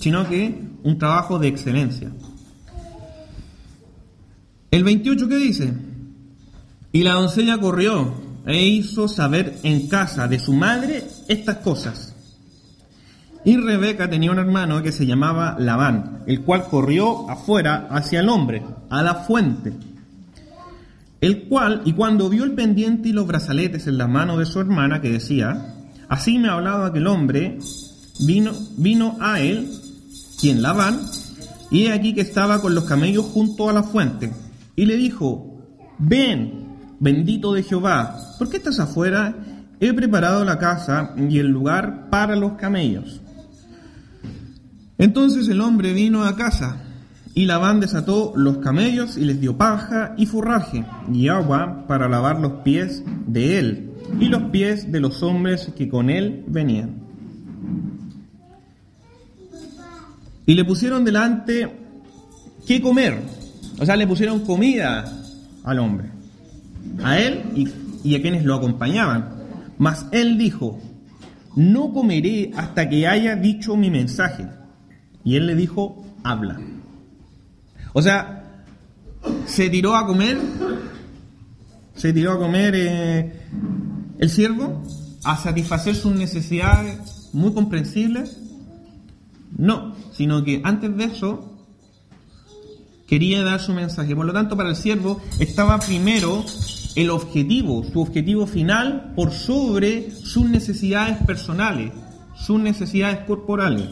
sino 0.00 0.28
que 0.28 0.60
un 0.82 0.98
trabajo 0.98 1.38
de 1.38 1.48
excelencia. 1.48 2.10
El 4.70 4.84
28 4.84 5.28
¿qué 5.28 5.36
dice, 5.36 5.72
y 6.92 7.02
la 7.02 7.12
doncella 7.12 7.58
corrió 7.58 8.14
e 8.46 8.64
hizo 8.64 9.06
saber 9.06 9.58
en 9.62 9.88
casa 9.88 10.26
de 10.28 10.38
su 10.38 10.52
madre 10.52 11.04
estas 11.32 11.56
cosas. 11.58 12.14
Y 13.44 13.56
Rebeca 13.56 14.08
tenía 14.08 14.30
un 14.30 14.38
hermano 14.38 14.82
que 14.82 14.92
se 14.92 15.06
llamaba 15.06 15.56
Labán, 15.58 16.22
el 16.26 16.42
cual 16.42 16.66
corrió 16.68 17.28
afuera 17.28 17.88
hacia 17.90 18.20
el 18.20 18.28
hombre, 18.28 18.62
a 18.88 19.02
la 19.02 19.16
fuente. 19.16 19.72
El 21.20 21.44
cual, 21.48 21.82
y 21.84 21.92
cuando 21.92 22.28
vio 22.28 22.44
el 22.44 22.52
pendiente 22.52 23.08
y 23.08 23.12
los 23.12 23.26
brazaletes 23.26 23.86
en 23.86 23.98
la 23.98 24.06
mano 24.06 24.36
de 24.36 24.46
su 24.46 24.60
hermana, 24.60 25.00
que 25.00 25.10
decía, 25.10 25.74
así 26.08 26.38
me 26.38 26.48
ha 26.48 26.52
hablado 26.52 26.84
aquel 26.84 27.06
hombre, 27.06 27.58
vino, 28.20 28.52
vino 28.76 29.16
a 29.20 29.40
él, 29.40 29.68
quien 30.40 30.62
Labán, 30.62 31.00
y 31.70 31.86
aquí 31.86 32.14
que 32.14 32.20
estaba 32.20 32.60
con 32.60 32.74
los 32.74 32.84
camellos 32.84 33.24
junto 33.24 33.70
a 33.70 33.72
la 33.72 33.82
fuente 33.82 34.30
y 34.76 34.84
le 34.84 34.96
dijo, 34.96 35.58
ven, 35.98 36.96
bendito 37.00 37.54
de 37.54 37.62
Jehová, 37.62 38.16
¿por 38.38 38.48
qué 38.50 38.58
estás 38.58 38.78
afuera? 38.78 39.34
He 39.84 39.92
preparado 39.92 40.44
la 40.44 40.60
casa 40.60 41.12
y 41.16 41.40
el 41.40 41.48
lugar 41.48 42.08
para 42.08 42.36
los 42.36 42.52
camellos. 42.52 43.20
Entonces 44.96 45.48
el 45.48 45.60
hombre 45.60 45.92
vino 45.92 46.22
a 46.22 46.36
casa, 46.36 46.76
y 47.34 47.46
Labán 47.46 47.80
desató 47.80 48.32
los 48.36 48.58
camellos 48.58 49.16
y 49.16 49.24
les 49.24 49.40
dio 49.40 49.58
paja 49.58 50.14
y 50.16 50.26
forraje 50.26 50.84
y 51.12 51.26
agua 51.26 51.84
para 51.88 52.08
lavar 52.08 52.38
los 52.38 52.62
pies 52.62 53.02
de 53.26 53.58
él 53.58 53.90
y 54.20 54.26
los 54.26 54.44
pies 54.52 54.92
de 54.92 55.00
los 55.00 55.20
hombres 55.24 55.72
que 55.76 55.88
con 55.88 56.10
él 56.10 56.44
venían. 56.46 57.02
Y 60.46 60.54
le 60.54 60.64
pusieron 60.64 61.04
delante 61.04 61.68
qué 62.68 62.80
comer, 62.80 63.20
o 63.80 63.84
sea, 63.84 63.96
le 63.96 64.06
pusieron 64.06 64.44
comida 64.44 65.12
al 65.64 65.80
hombre, 65.80 66.08
a 67.02 67.18
él 67.18 67.42
y, 67.56 67.68
y 68.04 68.14
a 68.14 68.22
quienes 68.22 68.44
lo 68.44 68.54
acompañaban. 68.54 69.41
Mas 69.78 70.06
él 70.12 70.38
dijo, 70.38 70.78
no 71.56 71.92
comeré 71.92 72.50
hasta 72.56 72.88
que 72.88 73.06
haya 73.06 73.36
dicho 73.36 73.76
mi 73.76 73.90
mensaje. 73.90 74.46
Y 75.24 75.36
él 75.36 75.46
le 75.46 75.54
dijo, 75.54 76.04
habla. 76.24 76.60
O 77.92 78.02
sea, 78.02 78.64
se 79.46 79.68
tiró 79.68 79.96
a 79.96 80.06
comer, 80.06 80.38
se 81.94 82.12
tiró 82.12 82.32
a 82.32 82.38
comer 82.38 82.74
eh, 82.76 83.32
el 84.18 84.30
siervo, 84.30 84.82
a 85.24 85.36
satisfacer 85.36 85.94
sus 85.94 86.14
necesidades 86.14 87.30
muy 87.32 87.52
comprensibles. 87.52 88.38
No, 89.56 89.94
sino 90.12 90.42
que 90.44 90.62
antes 90.64 90.96
de 90.96 91.04
eso 91.04 91.52
quería 93.06 93.44
dar 93.44 93.60
su 93.60 93.74
mensaje. 93.74 94.16
Por 94.16 94.24
lo 94.24 94.32
tanto, 94.32 94.56
para 94.56 94.70
el 94.70 94.76
siervo 94.76 95.20
estaba 95.38 95.78
primero 95.78 96.44
el 96.94 97.10
objetivo, 97.10 97.84
su 97.84 98.00
objetivo 98.00 98.46
final, 98.46 99.12
por 99.16 99.32
sobre 99.32 100.10
sus 100.10 100.48
necesidades 100.48 101.18
personales, 101.18 101.92
sus 102.34 102.60
necesidades 102.60 103.20
corporales. 103.26 103.88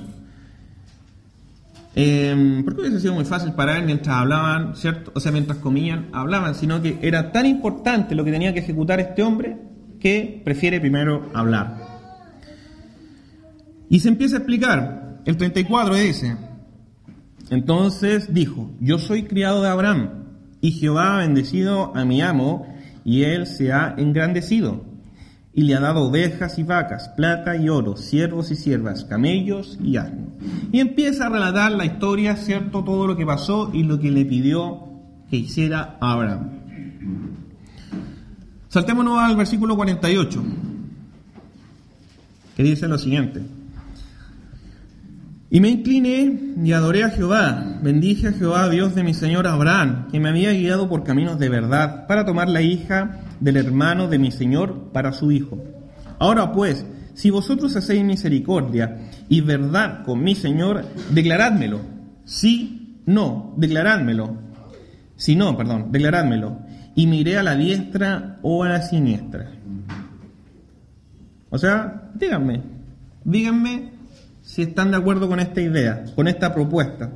Eh, 1.94 2.62
porque 2.64 2.82
hubiese 2.82 3.00
sido 3.00 3.14
muy 3.14 3.24
fácil 3.24 3.52
para 3.52 3.76
él 3.76 3.84
mientras 3.84 4.16
hablaban, 4.16 4.76
¿cierto? 4.76 5.12
O 5.14 5.20
sea, 5.20 5.32
mientras 5.32 5.58
comían, 5.58 6.08
hablaban, 6.12 6.54
sino 6.54 6.80
que 6.80 6.98
era 7.02 7.32
tan 7.32 7.46
importante 7.46 8.14
lo 8.14 8.24
que 8.24 8.30
tenía 8.30 8.54
que 8.54 8.60
ejecutar 8.60 9.00
este 9.00 9.22
hombre 9.22 9.56
que 9.98 10.40
prefiere 10.44 10.80
primero 10.80 11.30
hablar. 11.34 11.76
Y 13.88 14.00
se 14.00 14.08
empieza 14.08 14.36
a 14.36 14.38
explicar. 14.38 15.20
El 15.24 15.36
34 15.36 15.94
dice, 15.96 16.36
entonces 17.50 18.32
dijo, 18.32 18.70
yo 18.80 18.98
soy 18.98 19.24
criado 19.24 19.62
de 19.62 19.68
Abraham, 19.68 20.20
y 20.60 20.72
Jehová 20.72 21.16
ha 21.16 21.18
bendecido 21.18 21.94
a 21.96 22.04
mi 22.04 22.22
amo, 22.22 22.66
y 23.04 23.22
él 23.22 23.46
se 23.46 23.72
ha 23.72 23.94
engrandecido 23.96 24.84
y 25.52 25.64
le 25.64 25.74
ha 25.74 25.80
dado 25.80 26.02
ovejas 26.02 26.58
y 26.58 26.62
vacas, 26.62 27.08
plata 27.10 27.56
y 27.56 27.68
oro, 27.68 27.96
siervos 27.96 28.50
y 28.50 28.56
siervas, 28.56 29.04
camellos 29.04 29.78
y 29.82 29.96
asnos. 29.96 30.28
Y 30.70 30.80
empieza 30.80 31.26
a 31.26 31.28
relatar 31.28 31.72
la 31.72 31.84
historia, 31.84 32.36
¿cierto? 32.36 32.84
Todo 32.84 33.06
lo 33.06 33.16
que 33.16 33.26
pasó 33.26 33.70
y 33.72 33.82
lo 33.82 33.98
que 33.98 34.10
le 34.10 34.24
pidió 34.24 34.88
que 35.28 35.36
hiciera 35.36 35.96
Abraham. 36.00 36.50
Saltémonos 38.68 39.18
al 39.18 39.36
versículo 39.36 39.74
48, 39.74 40.42
que 42.56 42.62
dice 42.62 42.86
lo 42.86 42.98
siguiente. 42.98 43.42
Y 45.52 45.60
me 45.60 45.68
incliné 45.68 46.54
y 46.62 46.72
adoré 46.72 47.02
a 47.02 47.10
Jehová, 47.10 47.80
bendije 47.82 48.28
a 48.28 48.32
Jehová, 48.32 48.68
Dios 48.68 48.94
de 48.94 49.02
mi 49.02 49.14
Señor 49.14 49.48
Abraham, 49.48 50.06
que 50.12 50.20
me 50.20 50.28
había 50.28 50.52
guiado 50.52 50.88
por 50.88 51.02
caminos 51.02 51.40
de 51.40 51.48
verdad, 51.48 52.06
para 52.06 52.24
tomar 52.24 52.48
la 52.48 52.62
hija 52.62 53.22
del 53.40 53.56
hermano 53.56 54.06
de 54.06 54.20
mi 54.20 54.30
Señor 54.30 54.92
para 54.92 55.12
su 55.12 55.32
hijo. 55.32 55.58
Ahora 56.20 56.52
pues, 56.52 56.86
si 57.14 57.30
vosotros 57.30 57.74
hacéis 57.74 58.04
misericordia 58.04 59.10
y 59.28 59.40
verdad 59.40 60.04
con 60.04 60.22
mi 60.22 60.36
Señor, 60.36 60.84
declarádmelo. 61.10 61.80
Sí, 62.24 63.00
no, 63.06 63.52
declarádmelo. 63.56 64.36
Si 65.16 65.34
no, 65.34 65.56
perdón, 65.56 65.90
declarádmelo. 65.90 66.60
Y 66.94 67.08
miré 67.08 67.38
a 67.38 67.42
la 67.42 67.56
diestra 67.56 68.38
o 68.42 68.62
a 68.62 68.68
la 68.68 68.82
siniestra. 68.82 69.50
O 71.50 71.58
sea, 71.58 72.12
díganme, 72.14 72.62
díganme 73.24 73.99
si 74.50 74.62
están 74.62 74.90
de 74.90 74.96
acuerdo 74.96 75.28
con 75.28 75.38
esta 75.38 75.60
idea, 75.60 76.02
con 76.16 76.26
esta 76.26 76.52
propuesta. 76.52 77.12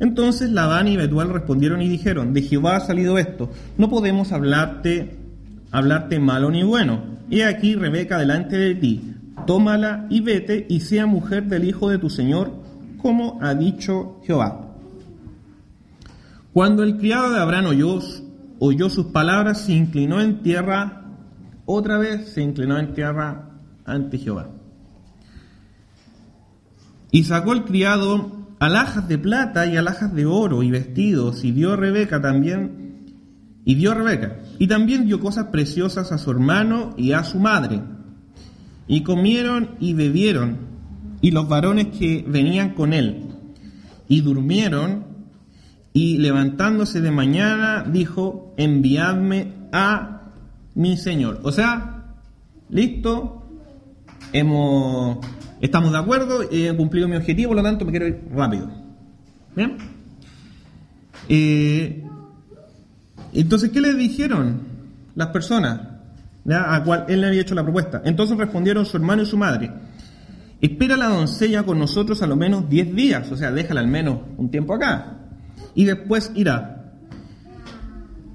Entonces 0.00 0.50
Labán 0.50 0.88
y 0.88 0.96
Betuel 0.96 1.28
respondieron 1.28 1.82
y 1.82 1.90
dijeron, 1.90 2.32
de 2.32 2.40
Jehová 2.40 2.76
ha 2.76 2.80
salido 2.80 3.18
esto, 3.18 3.50
no 3.76 3.90
podemos 3.90 4.32
hablarte, 4.32 5.14
hablarte 5.70 6.18
malo 6.18 6.50
ni 6.50 6.62
bueno. 6.62 7.02
He 7.30 7.44
aquí 7.44 7.74
Rebeca 7.74 8.16
delante 8.16 8.56
de 8.56 8.74
ti, 8.76 9.14
tómala 9.46 10.06
y 10.08 10.22
vete 10.22 10.64
y 10.66 10.80
sea 10.80 11.04
mujer 11.04 11.44
del 11.44 11.64
hijo 11.64 11.90
de 11.90 11.98
tu 11.98 12.08
Señor, 12.08 12.50
como 12.96 13.38
ha 13.42 13.54
dicho 13.54 14.22
Jehová. 14.24 14.70
Cuando 16.54 16.82
el 16.82 16.96
criado 16.96 17.30
de 17.30 17.40
Abraham 17.40 17.66
oyó, 17.66 17.98
oyó 18.58 18.88
sus 18.88 19.06
palabras, 19.06 19.60
se 19.66 19.74
inclinó 19.74 20.18
en 20.18 20.42
tierra, 20.42 21.02
otra 21.66 21.98
vez 21.98 22.30
se 22.30 22.40
inclinó 22.40 22.78
en 22.78 22.94
tierra 22.94 23.50
ante 23.84 24.16
Jehová. 24.16 24.53
Y 27.14 27.22
sacó 27.22 27.52
el 27.52 27.62
criado 27.62 28.28
alhajas 28.58 29.06
de 29.06 29.18
plata 29.18 29.66
y 29.66 29.76
alhajas 29.76 30.12
de 30.16 30.26
oro 30.26 30.64
y 30.64 30.72
vestidos, 30.72 31.44
y 31.44 31.52
dio 31.52 31.74
a 31.74 31.76
Rebeca 31.76 32.20
también, 32.20 33.04
y 33.64 33.76
dio 33.76 33.92
a 33.92 33.94
Rebeca, 33.94 34.40
y 34.58 34.66
también 34.66 35.06
dio 35.06 35.20
cosas 35.20 35.46
preciosas 35.52 36.10
a 36.10 36.18
su 36.18 36.32
hermano 36.32 36.92
y 36.96 37.12
a 37.12 37.22
su 37.22 37.38
madre. 37.38 37.82
Y 38.88 39.04
comieron 39.04 39.76
y 39.78 39.92
bebieron, 39.92 40.56
y 41.20 41.30
los 41.30 41.48
varones 41.48 41.96
que 41.96 42.24
venían 42.26 42.74
con 42.74 42.92
él, 42.92 43.28
y 44.08 44.20
durmieron, 44.20 45.04
y 45.92 46.18
levantándose 46.18 47.00
de 47.00 47.12
mañana 47.12 47.84
dijo, 47.84 48.56
enviadme 48.56 49.52
a 49.70 50.32
mi 50.74 50.96
Señor. 50.96 51.38
O 51.44 51.52
sea, 51.52 52.06
listo, 52.70 53.46
hemos 54.32 55.24
Estamos 55.64 55.92
de 55.92 55.98
acuerdo, 55.98 56.42
he 56.50 56.76
cumplido 56.76 57.08
mi 57.08 57.16
objetivo, 57.16 57.48
por 57.48 57.56
lo 57.56 57.62
tanto 57.62 57.86
me 57.86 57.90
quiero 57.90 58.06
ir 58.06 58.22
rápido. 58.34 58.70
¿Bien? 59.56 59.78
Eh, 61.26 62.04
entonces, 63.32 63.70
¿qué 63.70 63.80
le 63.80 63.94
dijeron 63.94 64.60
las 65.14 65.28
personas 65.28 65.80
a 66.50 66.84
cual 66.84 67.06
él 67.08 67.22
le 67.22 67.28
había 67.28 67.40
hecho 67.40 67.54
la 67.54 67.62
propuesta? 67.62 68.02
Entonces 68.04 68.36
respondieron 68.36 68.84
su 68.84 68.98
hermano 68.98 69.22
y 69.22 69.26
su 69.26 69.38
madre. 69.38 69.72
Espera 70.60 70.98
la 70.98 71.08
doncella 71.08 71.62
con 71.62 71.78
nosotros 71.78 72.20
a 72.20 72.26
lo 72.26 72.36
menos 72.36 72.68
10 72.68 72.94
días, 72.94 73.32
o 73.32 73.36
sea, 73.38 73.50
déjala 73.50 73.80
al 73.80 73.88
menos 73.88 74.18
un 74.36 74.50
tiempo 74.50 74.74
acá, 74.74 75.16
y 75.74 75.86
después 75.86 76.30
irá. 76.34 76.92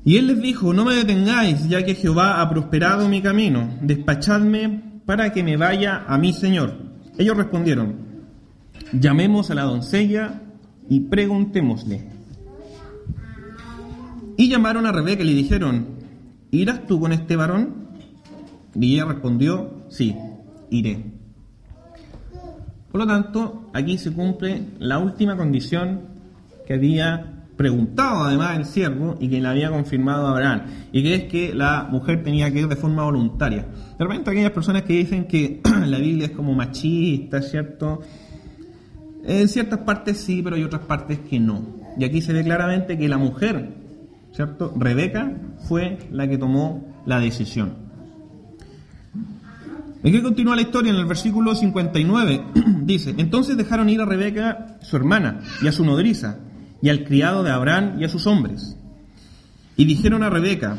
Y 0.04 0.18
él 0.18 0.26
les 0.26 0.42
dijo, 0.42 0.74
no 0.74 0.84
me 0.84 0.96
detengáis, 0.96 1.70
ya 1.70 1.86
que 1.86 1.94
Jehová 1.94 2.42
ha 2.42 2.50
prosperado 2.50 3.08
mi 3.08 3.22
camino, 3.22 3.70
despachadme 3.84 5.02
para 5.06 5.32
que 5.32 5.44
me 5.44 5.58
vaya 5.58 6.06
a 6.08 6.18
mi 6.18 6.34
Señor. 6.34 6.90
Ellos 7.20 7.36
respondieron, 7.36 7.96
llamemos 8.94 9.52
a 9.52 9.54
la 9.54 9.64
doncella 9.64 10.42
y 10.88 11.02
preguntémosle. 11.02 12.02
Y 14.38 14.48
llamaron 14.48 14.86
a 14.86 14.94
Rebeca 14.94 15.22
y 15.22 15.26
le 15.26 15.34
dijeron, 15.34 15.86
¿irás 16.50 16.88
tú 16.88 16.98
con 16.98 17.12
este 17.12 17.36
varón? 17.36 17.90
Y 18.74 18.94
ella 18.94 19.04
respondió, 19.04 19.84
sí, 19.90 20.16
iré. 20.70 21.04
Por 22.90 23.02
lo 23.02 23.06
tanto, 23.06 23.70
aquí 23.74 23.98
se 23.98 24.14
cumple 24.14 24.62
la 24.80 24.98
última 25.00 25.36
condición 25.36 26.04
que 26.66 26.76
había 26.76 27.39
preguntado 27.60 28.24
además 28.24 28.58
el 28.58 28.64
siervo 28.64 29.18
y 29.20 29.28
que 29.28 29.42
le 29.42 29.48
había 29.50 29.70
confirmado 29.70 30.28
a 30.28 30.32
Abraham, 30.32 30.62
y 30.94 31.04
que 31.04 31.16
es 31.16 31.24
que 31.26 31.54
la 31.54 31.90
mujer 31.92 32.24
tenía 32.24 32.50
que 32.54 32.62
ir 32.62 32.70
de 32.70 32.78
forma 32.78 33.04
voluntaria. 33.04 33.66
De 33.98 34.06
repente 34.06 34.32
aquellas 34.32 34.52
personas 34.52 34.84
que 34.84 34.94
dicen 34.94 35.26
que 35.26 35.60
la 35.86 35.98
Biblia 35.98 36.28
es 36.28 36.32
como 36.32 36.54
machista, 36.54 37.42
¿cierto? 37.42 38.00
En 39.26 39.50
ciertas 39.50 39.80
partes 39.80 40.22
sí, 40.22 40.42
pero 40.42 40.56
hay 40.56 40.64
otras 40.64 40.84
partes 40.84 41.20
que 41.20 41.38
no. 41.38 41.76
Y 41.98 42.06
aquí 42.06 42.22
se 42.22 42.32
ve 42.32 42.46
claramente 42.46 42.98
que 42.98 43.10
la 43.10 43.18
mujer, 43.18 43.72
¿cierto? 44.32 44.74
Rebeca 44.78 45.30
fue 45.68 45.98
la 46.14 46.30
que 46.30 46.38
tomó 46.38 46.88
la 47.06 47.20
decisión. 47.20 47.74
Aquí 50.02 50.22
continúa 50.22 50.56
la 50.56 50.62
historia 50.62 50.94
en 50.94 50.98
el 50.98 51.06
versículo 51.06 51.54
59. 51.54 52.42
Dice, 52.84 53.16
entonces 53.18 53.58
dejaron 53.58 53.90
ir 53.90 54.00
a 54.00 54.06
Rebeca, 54.06 54.78
su 54.80 54.96
hermana, 54.96 55.42
y 55.62 55.68
a 55.68 55.74
su 55.74 55.84
nodriza, 55.84 56.38
y 56.82 56.90
al 56.90 57.04
criado 57.04 57.44
de 57.44 57.52
Abraham 57.52 57.98
y 58.00 58.06
a 58.06 58.10
sus 58.10 58.28
hombres. 58.28 58.78
Y 59.76 59.86
dijeron 59.86 60.24
a 60.24 60.30
Rebeca, 60.30 60.78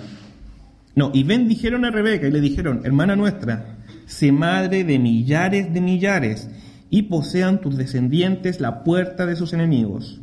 no, 0.94 1.10
y 1.14 1.22
ven 1.22 1.48
dijeron 1.48 1.84
a 1.84 1.90
Rebeca 1.90 2.26
y 2.26 2.30
le 2.30 2.40
dijeron, 2.40 2.82
hermana 2.84 3.16
nuestra, 3.16 3.78
sé 4.06 4.32
madre 4.32 4.84
de 4.84 4.98
millares 4.98 5.72
de 5.72 5.80
millares, 5.80 6.50
y 6.90 7.02
posean 7.02 7.60
tus 7.60 7.76
descendientes 7.76 8.60
la 8.60 8.82
puerta 8.82 9.24
de 9.24 9.36
sus 9.36 9.52
enemigos. 9.52 10.20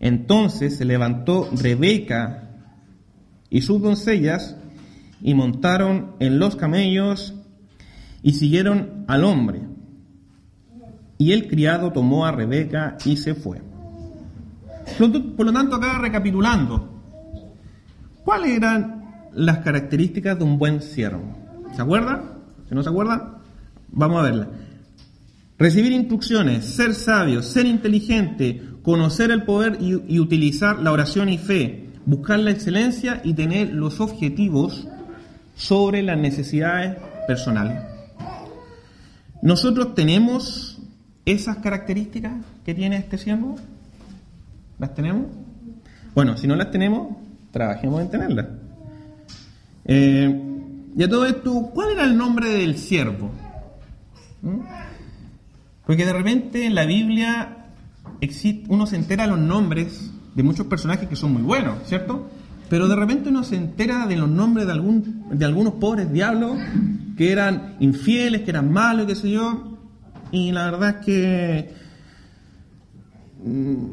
Entonces 0.00 0.76
se 0.76 0.84
levantó 0.84 1.48
Rebeca 1.52 2.50
y 3.48 3.62
sus 3.62 3.80
doncellas 3.80 4.56
y 5.22 5.34
montaron 5.34 6.16
en 6.20 6.38
los 6.38 6.56
camellos 6.56 7.34
y 8.22 8.34
siguieron 8.34 9.04
al 9.08 9.24
hombre. 9.24 9.62
Y 11.18 11.32
el 11.32 11.48
criado 11.48 11.92
tomó 11.92 12.26
a 12.26 12.32
Rebeca 12.32 12.96
y 13.04 13.16
se 13.16 13.34
fue. 13.34 13.62
Por 15.36 15.46
lo 15.46 15.52
tanto, 15.52 15.76
acá 15.76 15.98
recapitulando, 15.98 17.00
¿cuáles 18.24 18.56
eran 18.56 19.28
las 19.32 19.58
características 19.58 20.38
de 20.38 20.44
un 20.44 20.58
buen 20.58 20.82
siervo? 20.82 21.24
¿Se 21.74 21.82
acuerda? 21.82 22.38
Si 22.68 22.74
no 22.74 22.82
se 22.82 22.88
acuerda, 22.88 23.38
vamos 23.88 24.20
a 24.20 24.22
verla. 24.22 24.48
Recibir 25.58 25.92
instrucciones, 25.92 26.64
ser 26.64 26.94
sabio, 26.94 27.42
ser 27.42 27.66
inteligente, 27.66 28.62
conocer 28.82 29.30
el 29.30 29.44
poder 29.44 29.78
y, 29.80 30.02
y, 30.08 30.18
utilizar 30.18 30.78
la 30.80 30.90
oración 30.90 31.28
y 31.28 31.38
fe, 31.38 31.88
buscar 32.04 32.38
la 32.40 32.50
excelencia 32.50 33.20
y 33.22 33.34
tener 33.34 33.72
los 33.72 34.00
objetivos 34.00 34.88
sobre 35.54 36.02
las 36.02 36.18
necesidades 36.18 36.96
personales. 37.26 37.78
Nosotros 39.42 39.94
tenemos 39.94 40.80
esas 41.24 41.58
características 41.58 42.32
que 42.64 42.74
tiene 42.74 42.96
este 42.96 43.18
siervo. 43.18 43.56
¿Las 44.78 44.94
tenemos? 44.94 45.26
Bueno, 46.14 46.36
si 46.36 46.46
no 46.46 46.56
las 46.56 46.70
tenemos, 46.70 47.16
trabajemos 47.50 48.00
en 48.02 48.10
tenerlas. 48.10 48.46
Eh, 49.84 50.42
y 50.96 51.02
a 51.02 51.08
todo 51.08 51.26
esto, 51.26 51.70
¿cuál 51.74 51.92
era 51.92 52.04
el 52.04 52.16
nombre 52.16 52.48
del 52.48 52.76
siervo? 52.76 53.30
¿Mm? 54.42 54.60
Porque 55.86 56.04
de 56.04 56.12
repente 56.12 56.66
en 56.66 56.74
la 56.74 56.84
Biblia 56.84 57.66
existe, 58.20 58.66
uno 58.68 58.86
se 58.86 58.96
entera 58.96 59.26
los 59.26 59.38
nombres 59.38 60.10
de 60.34 60.42
muchos 60.42 60.66
personajes 60.66 61.08
que 61.08 61.16
son 61.16 61.32
muy 61.32 61.42
buenos, 61.42 61.78
¿cierto? 61.86 62.28
Pero 62.68 62.88
de 62.88 62.96
repente 62.96 63.28
uno 63.28 63.42
se 63.42 63.56
entera 63.56 64.06
de 64.06 64.16
los 64.16 64.30
nombres 64.30 64.66
de, 64.66 64.72
algún, 64.72 65.26
de 65.30 65.44
algunos 65.44 65.74
pobres 65.74 66.10
diablos 66.10 66.56
que 67.16 67.32
eran 67.32 67.76
infieles, 67.80 68.42
que 68.42 68.50
eran 68.50 68.72
malos, 68.72 69.06
qué 69.06 69.14
sé 69.14 69.30
yo. 69.30 69.78
Y 70.30 70.52
la 70.52 70.70
verdad 70.70 71.00
es 71.00 71.04
que 71.04 71.74
mm, 73.44 73.84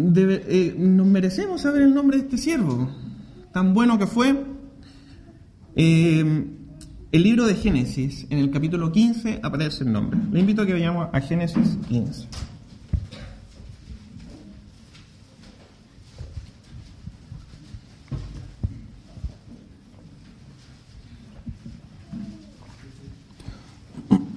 debe, 0.00 0.42
eh, 0.48 0.74
nos 0.76 1.06
merecemos 1.06 1.62
saber 1.62 1.82
el 1.82 1.94
nombre 1.94 2.16
de 2.16 2.24
este 2.24 2.38
siervo, 2.38 2.90
tan 3.52 3.74
bueno 3.74 3.96
que 3.98 4.06
fue. 4.06 4.44
Eh, 5.76 6.46
el 7.12 7.22
libro 7.22 7.46
de 7.46 7.54
Génesis, 7.54 8.26
en 8.30 8.38
el 8.38 8.50
capítulo 8.50 8.90
15, 8.92 9.40
aparece 9.42 9.84
el 9.84 9.92
nombre. 9.92 10.18
Le 10.30 10.40
invito 10.40 10.62
a 10.62 10.66
que 10.66 10.72
vayamos 10.72 11.08
a 11.12 11.20
Génesis 11.20 11.76
15. 11.88 12.26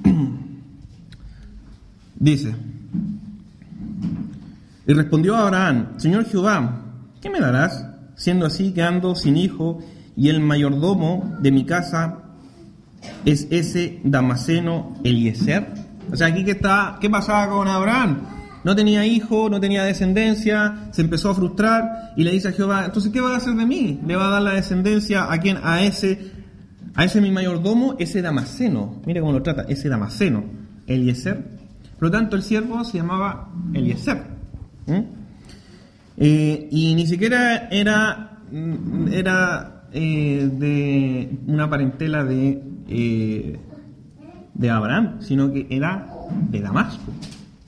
Dice, 2.20 2.56
y 4.86 4.94
respondió 4.94 5.36
Abraham, 5.36 5.94
Señor 5.98 6.26
Jehová, 6.26 6.82
¿qué 7.22 7.30
me 7.30 7.40
darás? 7.40 7.86
Siendo 8.16 8.46
así 8.46 8.74
que 8.74 8.84
ando 8.84 9.16
sin 9.16 9.38
hijo 9.38 9.80
y 10.16 10.30
el 10.30 10.40
mayordomo 10.40 11.38
de 11.40 11.52
mi 11.52 11.66
casa 11.66 12.20
es 13.26 13.48
ese 13.50 14.02
Damaseno 14.04 14.94
Eliezer. 15.04 15.68
O 16.12 16.16
sea, 16.16 16.28
aquí 16.28 16.44
que 16.44 16.52
está, 16.52 16.98
¿qué 17.00 17.10
pasaba 17.10 17.50
con 17.50 17.68
Abraham? 17.68 18.28
No 18.64 18.76
tenía 18.76 19.06
hijo, 19.06 19.50
no 19.50 19.60
tenía 19.60 19.84
descendencia, 19.84 20.88
se 20.92 21.02
empezó 21.02 21.30
a 21.30 21.36
frustrar 21.36 22.14
y 22.16 22.24
le 22.24 22.32
dice 22.32 22.50
a 22.50 22.52
Jehová, 22.52 22.86
entonces 22.86 23.12
¿qué 23.12 23.20
va 23.20 23.34
a 23.34 23.38
hacer 23.38 23.54
de 23.56 23.66
mí? 23.66 24.00
Le 24.06 24.16
va 24.16 24.28
a 24.28 24.32
dar 24.32 24.42
la 24.42 24.54
descendencia 24.54 25.32
a 25.32 25.38
quien, 25.40 25.58
a 25.64 25.82
ese, 25.84 26.32
a 26.96 27.04
ese 27.04 27.20
mi 27.20 27.32
mayordomo, 27.32 27.96
ese 28.00 28.22
Damaseno. 28.22 29.02
Mire 29.06 29.20
cómo 29.22 29.34
lo 29.34 29.42
trata, 29.42 29.64
ese 29.64 29.90
Damaseno, 29.90 30.44
Eliezer. 30.88 31.44
Por 32.00 32.10
lo 32.10 32.12
tanto, 32.12 32.36
el 32.36 32.44
siervo 32.44 32.84
se 32.84 32.98
llamaba 32.98 33.50
Eliezer. 33.74 34.33
Eh, 36.18 36.68
y 36.72 36.96
ni 36.96 37.08
siquiera 37.08 37.68
era, 37.70 38.40
era 39.12 39.88
eh, 39.92 40.50
de 40.52 41.38
una 41.48 41.70
parentela 41.70 42.24
de, 42.24 42.62
eh, 42.88 43.60
de 44.54 44.70
Abraham, 44.70 45.18
sino 45.22 45.52
que 45.52 45.68
era 45.70 46.08
de 46.50 46.62
Damasco. 46.62 47.12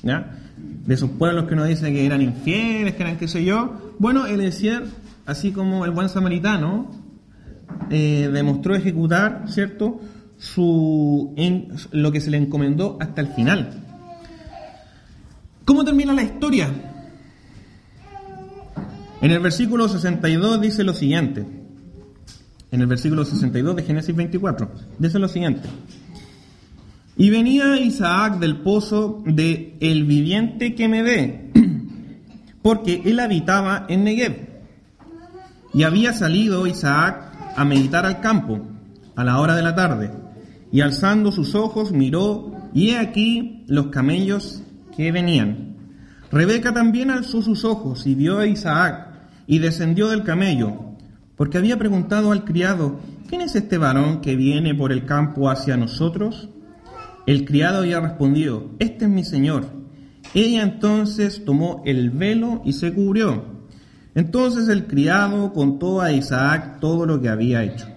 De 0.04 0.94
esos 0.94 1.10
pueblos 1.12 1.46
que 1.46 1.56
nos 1.56 1.68
dicen 1.68 1.94
que 1.94 2.06
eran 2.06 2.22
infieles, 2.22 2.94
que 2.94 3.04
eran 3.04 3.18
qué 3.18 3.28
sé 3.28 3.44
yo. 3.44 3.94
Bueno, 3.98 4.28
Eliezer, 4.28 4.84
así 5.26 5.52
como 5.52 5.84
el 5.86 5.92
buen 5.92 6.10
samaritano, 6.10 6.92
demostró 7.90 8.76
ejecutar, 8.76 9.46
¿cierto?, 9.48 10.00
su, 10.38 11.34
lo 11.92 12.12
que 12.12 12.22
se 12.22 12.30
le 12.30 12.38
encomendó 12.38 12.98
hasta 13.00 13.22
el 13.22 13.28
final. 13.30 13.82
¿Cómo 15.66 15.84
termina 15.84 16.14
la 16.14 16.22
historia? 16.22 16.70
En 19.26 19.32
el 19.32 19.40
versículo 19.40 19.90
62 19.90 20.62
dice 20.62 20.84
lo 20.84 20.94
siguiente. 20.94 21.44
En 22.70 22.80
el 22.80 22.86
versículo 22.86 23.26
62 23.26 23.76
de 23.76 23.82
Génesis 23.82 24.16
24 24.16 24.72
dice 25.00 25.18
lo 25.18 25.28
siguiente. 25.28 25.68
Y 27.18 27.32
venía 27.32 27.80
Isaac 27.80 28.38
del 28.38 28.58
pozo 28.58 29.24
de 29.26 29.78
el 29.80 30.04
viviente 30.04 30.76
que 30.76 30.88
me 30.88 31.02
ve, 31.02 31.52
porque 32.62 33.02
él 33.04 33.20
habitaba 33.20 33.88
en 33.90 34.04
Negev. 34.04 34.48
Y 35.74 35.82
había 35.82 36.14
salido 36.14 36.68
Isaac 36.68 37.56
a 37.56 37.66
meditar 37.66 38.06
al 38.06 38.22
campo 38.22 38.62
a 39.16 39.24
la 39.24 39.40
hora 39.40 39.56
de 39.56 39.64
la 39.64 39.74
tarde, 39.74 40.12
y 40.72 40.82
alzando 40.82 41.32
sus 41.32 41.56
ojos 41.56 41.92
miró, 41.92 42.70
y 42.76 42.92
he 42.92 43.00
aquí 43.00 43.64
los 43.66 43.88
camellos 43.88 44.62
que 44.96 45.12
venían. 45.12 45.78
Rebeca 46.32 46.76
también 46.76 47.10
alzó 47.10 47.42
sus 47.42 47.66
ojos 47.66 48.06
y 48.06 48.14
vio 48.14 48.38
a 48.38 48.46
Isaac 48.46 49.15
y 49.48 49.60
descendió 49.60 50.10
del 50.10 50.24
camello, 50.24 50.96
porque 51.36 51.58
había 51.58 51.78
preguntado 51.78 52.32
al 52.32 52.46
criado, 52.46 53.00
¿quién 53.28 53.42
es 53.42 53.56
este 53.56 53.78
varón 53.78 54.22
que 54.22 54.36
viene 54.36 54.74
por 54.74 54.92
el 54.92 55.06
campo 55.06 55.50
hacia 55.50 55.78
nosotros? 55.78 56.50
El 57.26 57.46
criado 57.46 57.80
había 57.80 58.00
respondido, 58.00 58.72
este 58.80 59.06
es 59.06 59.12
mi 59.12 59.24
señor. 59.24 59.68
Ella 60.34 60.64
entonces 60.64 61.44
tomó 61.46 61.82
el 61.86 62.10
velo 62.10 62.62
y 62.66 62.74
se 62.74 62.94
cubrió. 62.94 63.46
Entonces 64.16 64.70
el 64.70 64.88
criado 64.88 65.52
contó 65.54 66.02
a 66.02 66.12
Isaac 66.12 66.80
todo 66.80 67.06
lo 67.06 67.22
que 67.22 67.30
había 67.30 67.64
hecho. 67.64 67.88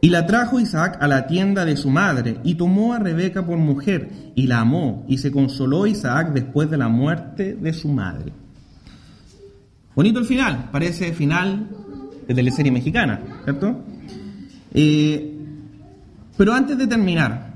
Y 0.00 0.10
la 0.10 0.26
trajo 0.26 0.60
Isaac 0.60 0.98
a 1.00 1.08
la 1.08 1.26
tienda 1.26 1.64
de 1.64 1.78
su 1.78 1.88
madre, 1.88 2.38
y 2.44 2.56
tomó 2.56 2.92
a 2.92 2.98
Rebeca 2.98 3.46
por 3.46 3.56
mujer, 3.56 4.10
y 4.34 4.46
la 4.46 4.60
amó, 4.60 5.06
y 5.08 5.16
se 5.16 5.32
consoló 5.32 5.86
Isaac 5.86 6.34
después 6.34 6.70
de 6.70 6.76
la 6.76 6.88
muerte 6.88 7.54
de 7.54 7.72
su 7.72 7.88
madre. 7.88 8.43
Bonito 9.94 10.18
el 10.18 10.24
final, 10.24 10.70
parece 10.72 11.12
final 11.12 11.68
de 12.26 12.34
teleserie 12.34 12.72
mexicana, 12.72 13.20
¿cierto? 13.44 13.84
Eh, 14.72 15.32
pero 16.36 16.52
antes 16.52 16.76
de 16.76 16.86
terminar, 16.86 17.54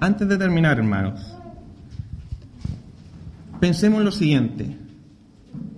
antes 0.00 0.26
de 0.28 0.38
terminar, 0.38 0.78
hermanos, 0.78 1.20
pensemos 3.60 4.02
lo 4.02 4.10
siguiente. 4.10 4.76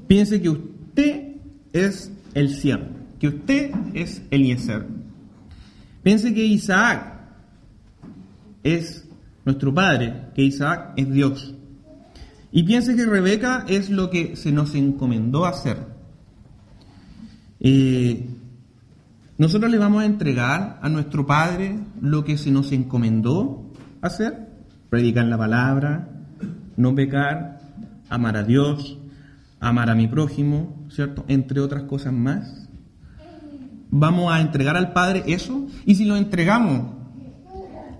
Piense 0.06 0.40
que 0.40 0.48
usted 0.48 1.34
es 1.72 2.12
el 2.34 2.54
siervo, 2.54 2.86
que 3.18 3.28
usted 3.28 3.70
es 3.94 4.22
Eliezer 4.30 4.86
Piense 6.04 6.34
que 6.34 6.44
Isaac 6.44 7.14
es 8.62 9.08
nuestro 9.46 9.72
padre, 9.72 10.28
que 10.34 10.42
Isaac 10.42 10.92
es 10.96 11.10
Dios. 11.10 11.54
Y 12.56 12.62
piense 12.62 12.94
que 12.94 13.04
Rebeca 13.04 13.64
es 13.66 13.90
lo 13.90 14.10
que 14.10 14.36
se 14.36 14.52
nos 14.52 14.76
encomendó 14.76 15.44
hacer. 15.44 15.76
Eh, 17.58 18.28
nosotros 19.36 19.68
le 19.72 19.78
vamos 19.78 20.04
a 20.04 20.06
entregar 20.06 20.78
a 20.80 20.88
nuestro 20.88 21.26
Padre 21.26 21.76
lo 22.00 22.24
que 22.24 22.38
se 22.38 22.52
nos 22.52 22.70
encomendó 22.70 23.72
hacer, 24.02 24.48
predicar 24.88 25.24
la 25.24 25.36
palabra, 25.36 26.08
no 26.76 26.94
pecar, 26.94 27.60
amar 28.08 28.36
a 28.36 28.44
Dios, 28.44 28.98
amar 29.58 29.90
a 29.90 29.96
mi 29.96 30.06
prójimo, 30.06 30.86
¿cierto? 30.90 31.24
Entre 31.26 31.58
otras 31.58 31.82
cosas 31.82 32.12
más 32.12 32.68
vamos 33.90 34.32
a 34.32 34.40
entregar 34.40 34.76
al 34.76 34.92
Padre 34.92 35.24
eso? 35.26 35.66
Y 35.84 35.96
si 35.96 36.04
lo 36.04 36.16
entregamos, 36.16 36.86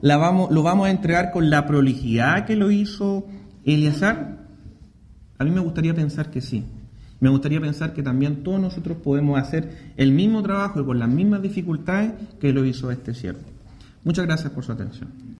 ¿lo 0.00 0.62
vamos 0.62 0.86
a 0.86 0.90
entregar 0.90 1.32
con 1.32 1.50
la 1.50 1.66
prolijidad 1.66 2.46
que 2.46 2.54
lo 2.54 2.70
hizo 2.70 3.26
Eleazar? 3.64 4.43
A 5.44 5.46
mí 5.46 5.52
me 5.52 5.60
gustaría 5.60 5.94
pensar 5.94 6.30
que 6.30 6.40
sí. 6.40 6.64
Me 7.20 7.28
gustaría 7.28 7.60
pensar 7.60 7.92
que 7.92 8.02
también 8.02 8.42
todos 8.42 8.58
nosotros 8.58 8.96
podemos 8.96 9.38
hacer 9.38 9.92
el 9.98 10.10
mismo 10.10 10.42
trabajo 10.42 10.80
y 10.80 10.86
con 10.86 10.98
las 10.98 11.08
mismas 11.10 11.42
dificultades 11.42 12.12
que 12.40 12.50
lo 12.50 12.64
hizo 12.64 12.90
este 12.90 13.12
siervo. 13.12 13.40
Muchas 14.04 14.24
gracias 14.24 14.50
por 14.54 14.64
su 14.64 14.72
atención. 14.72 15.24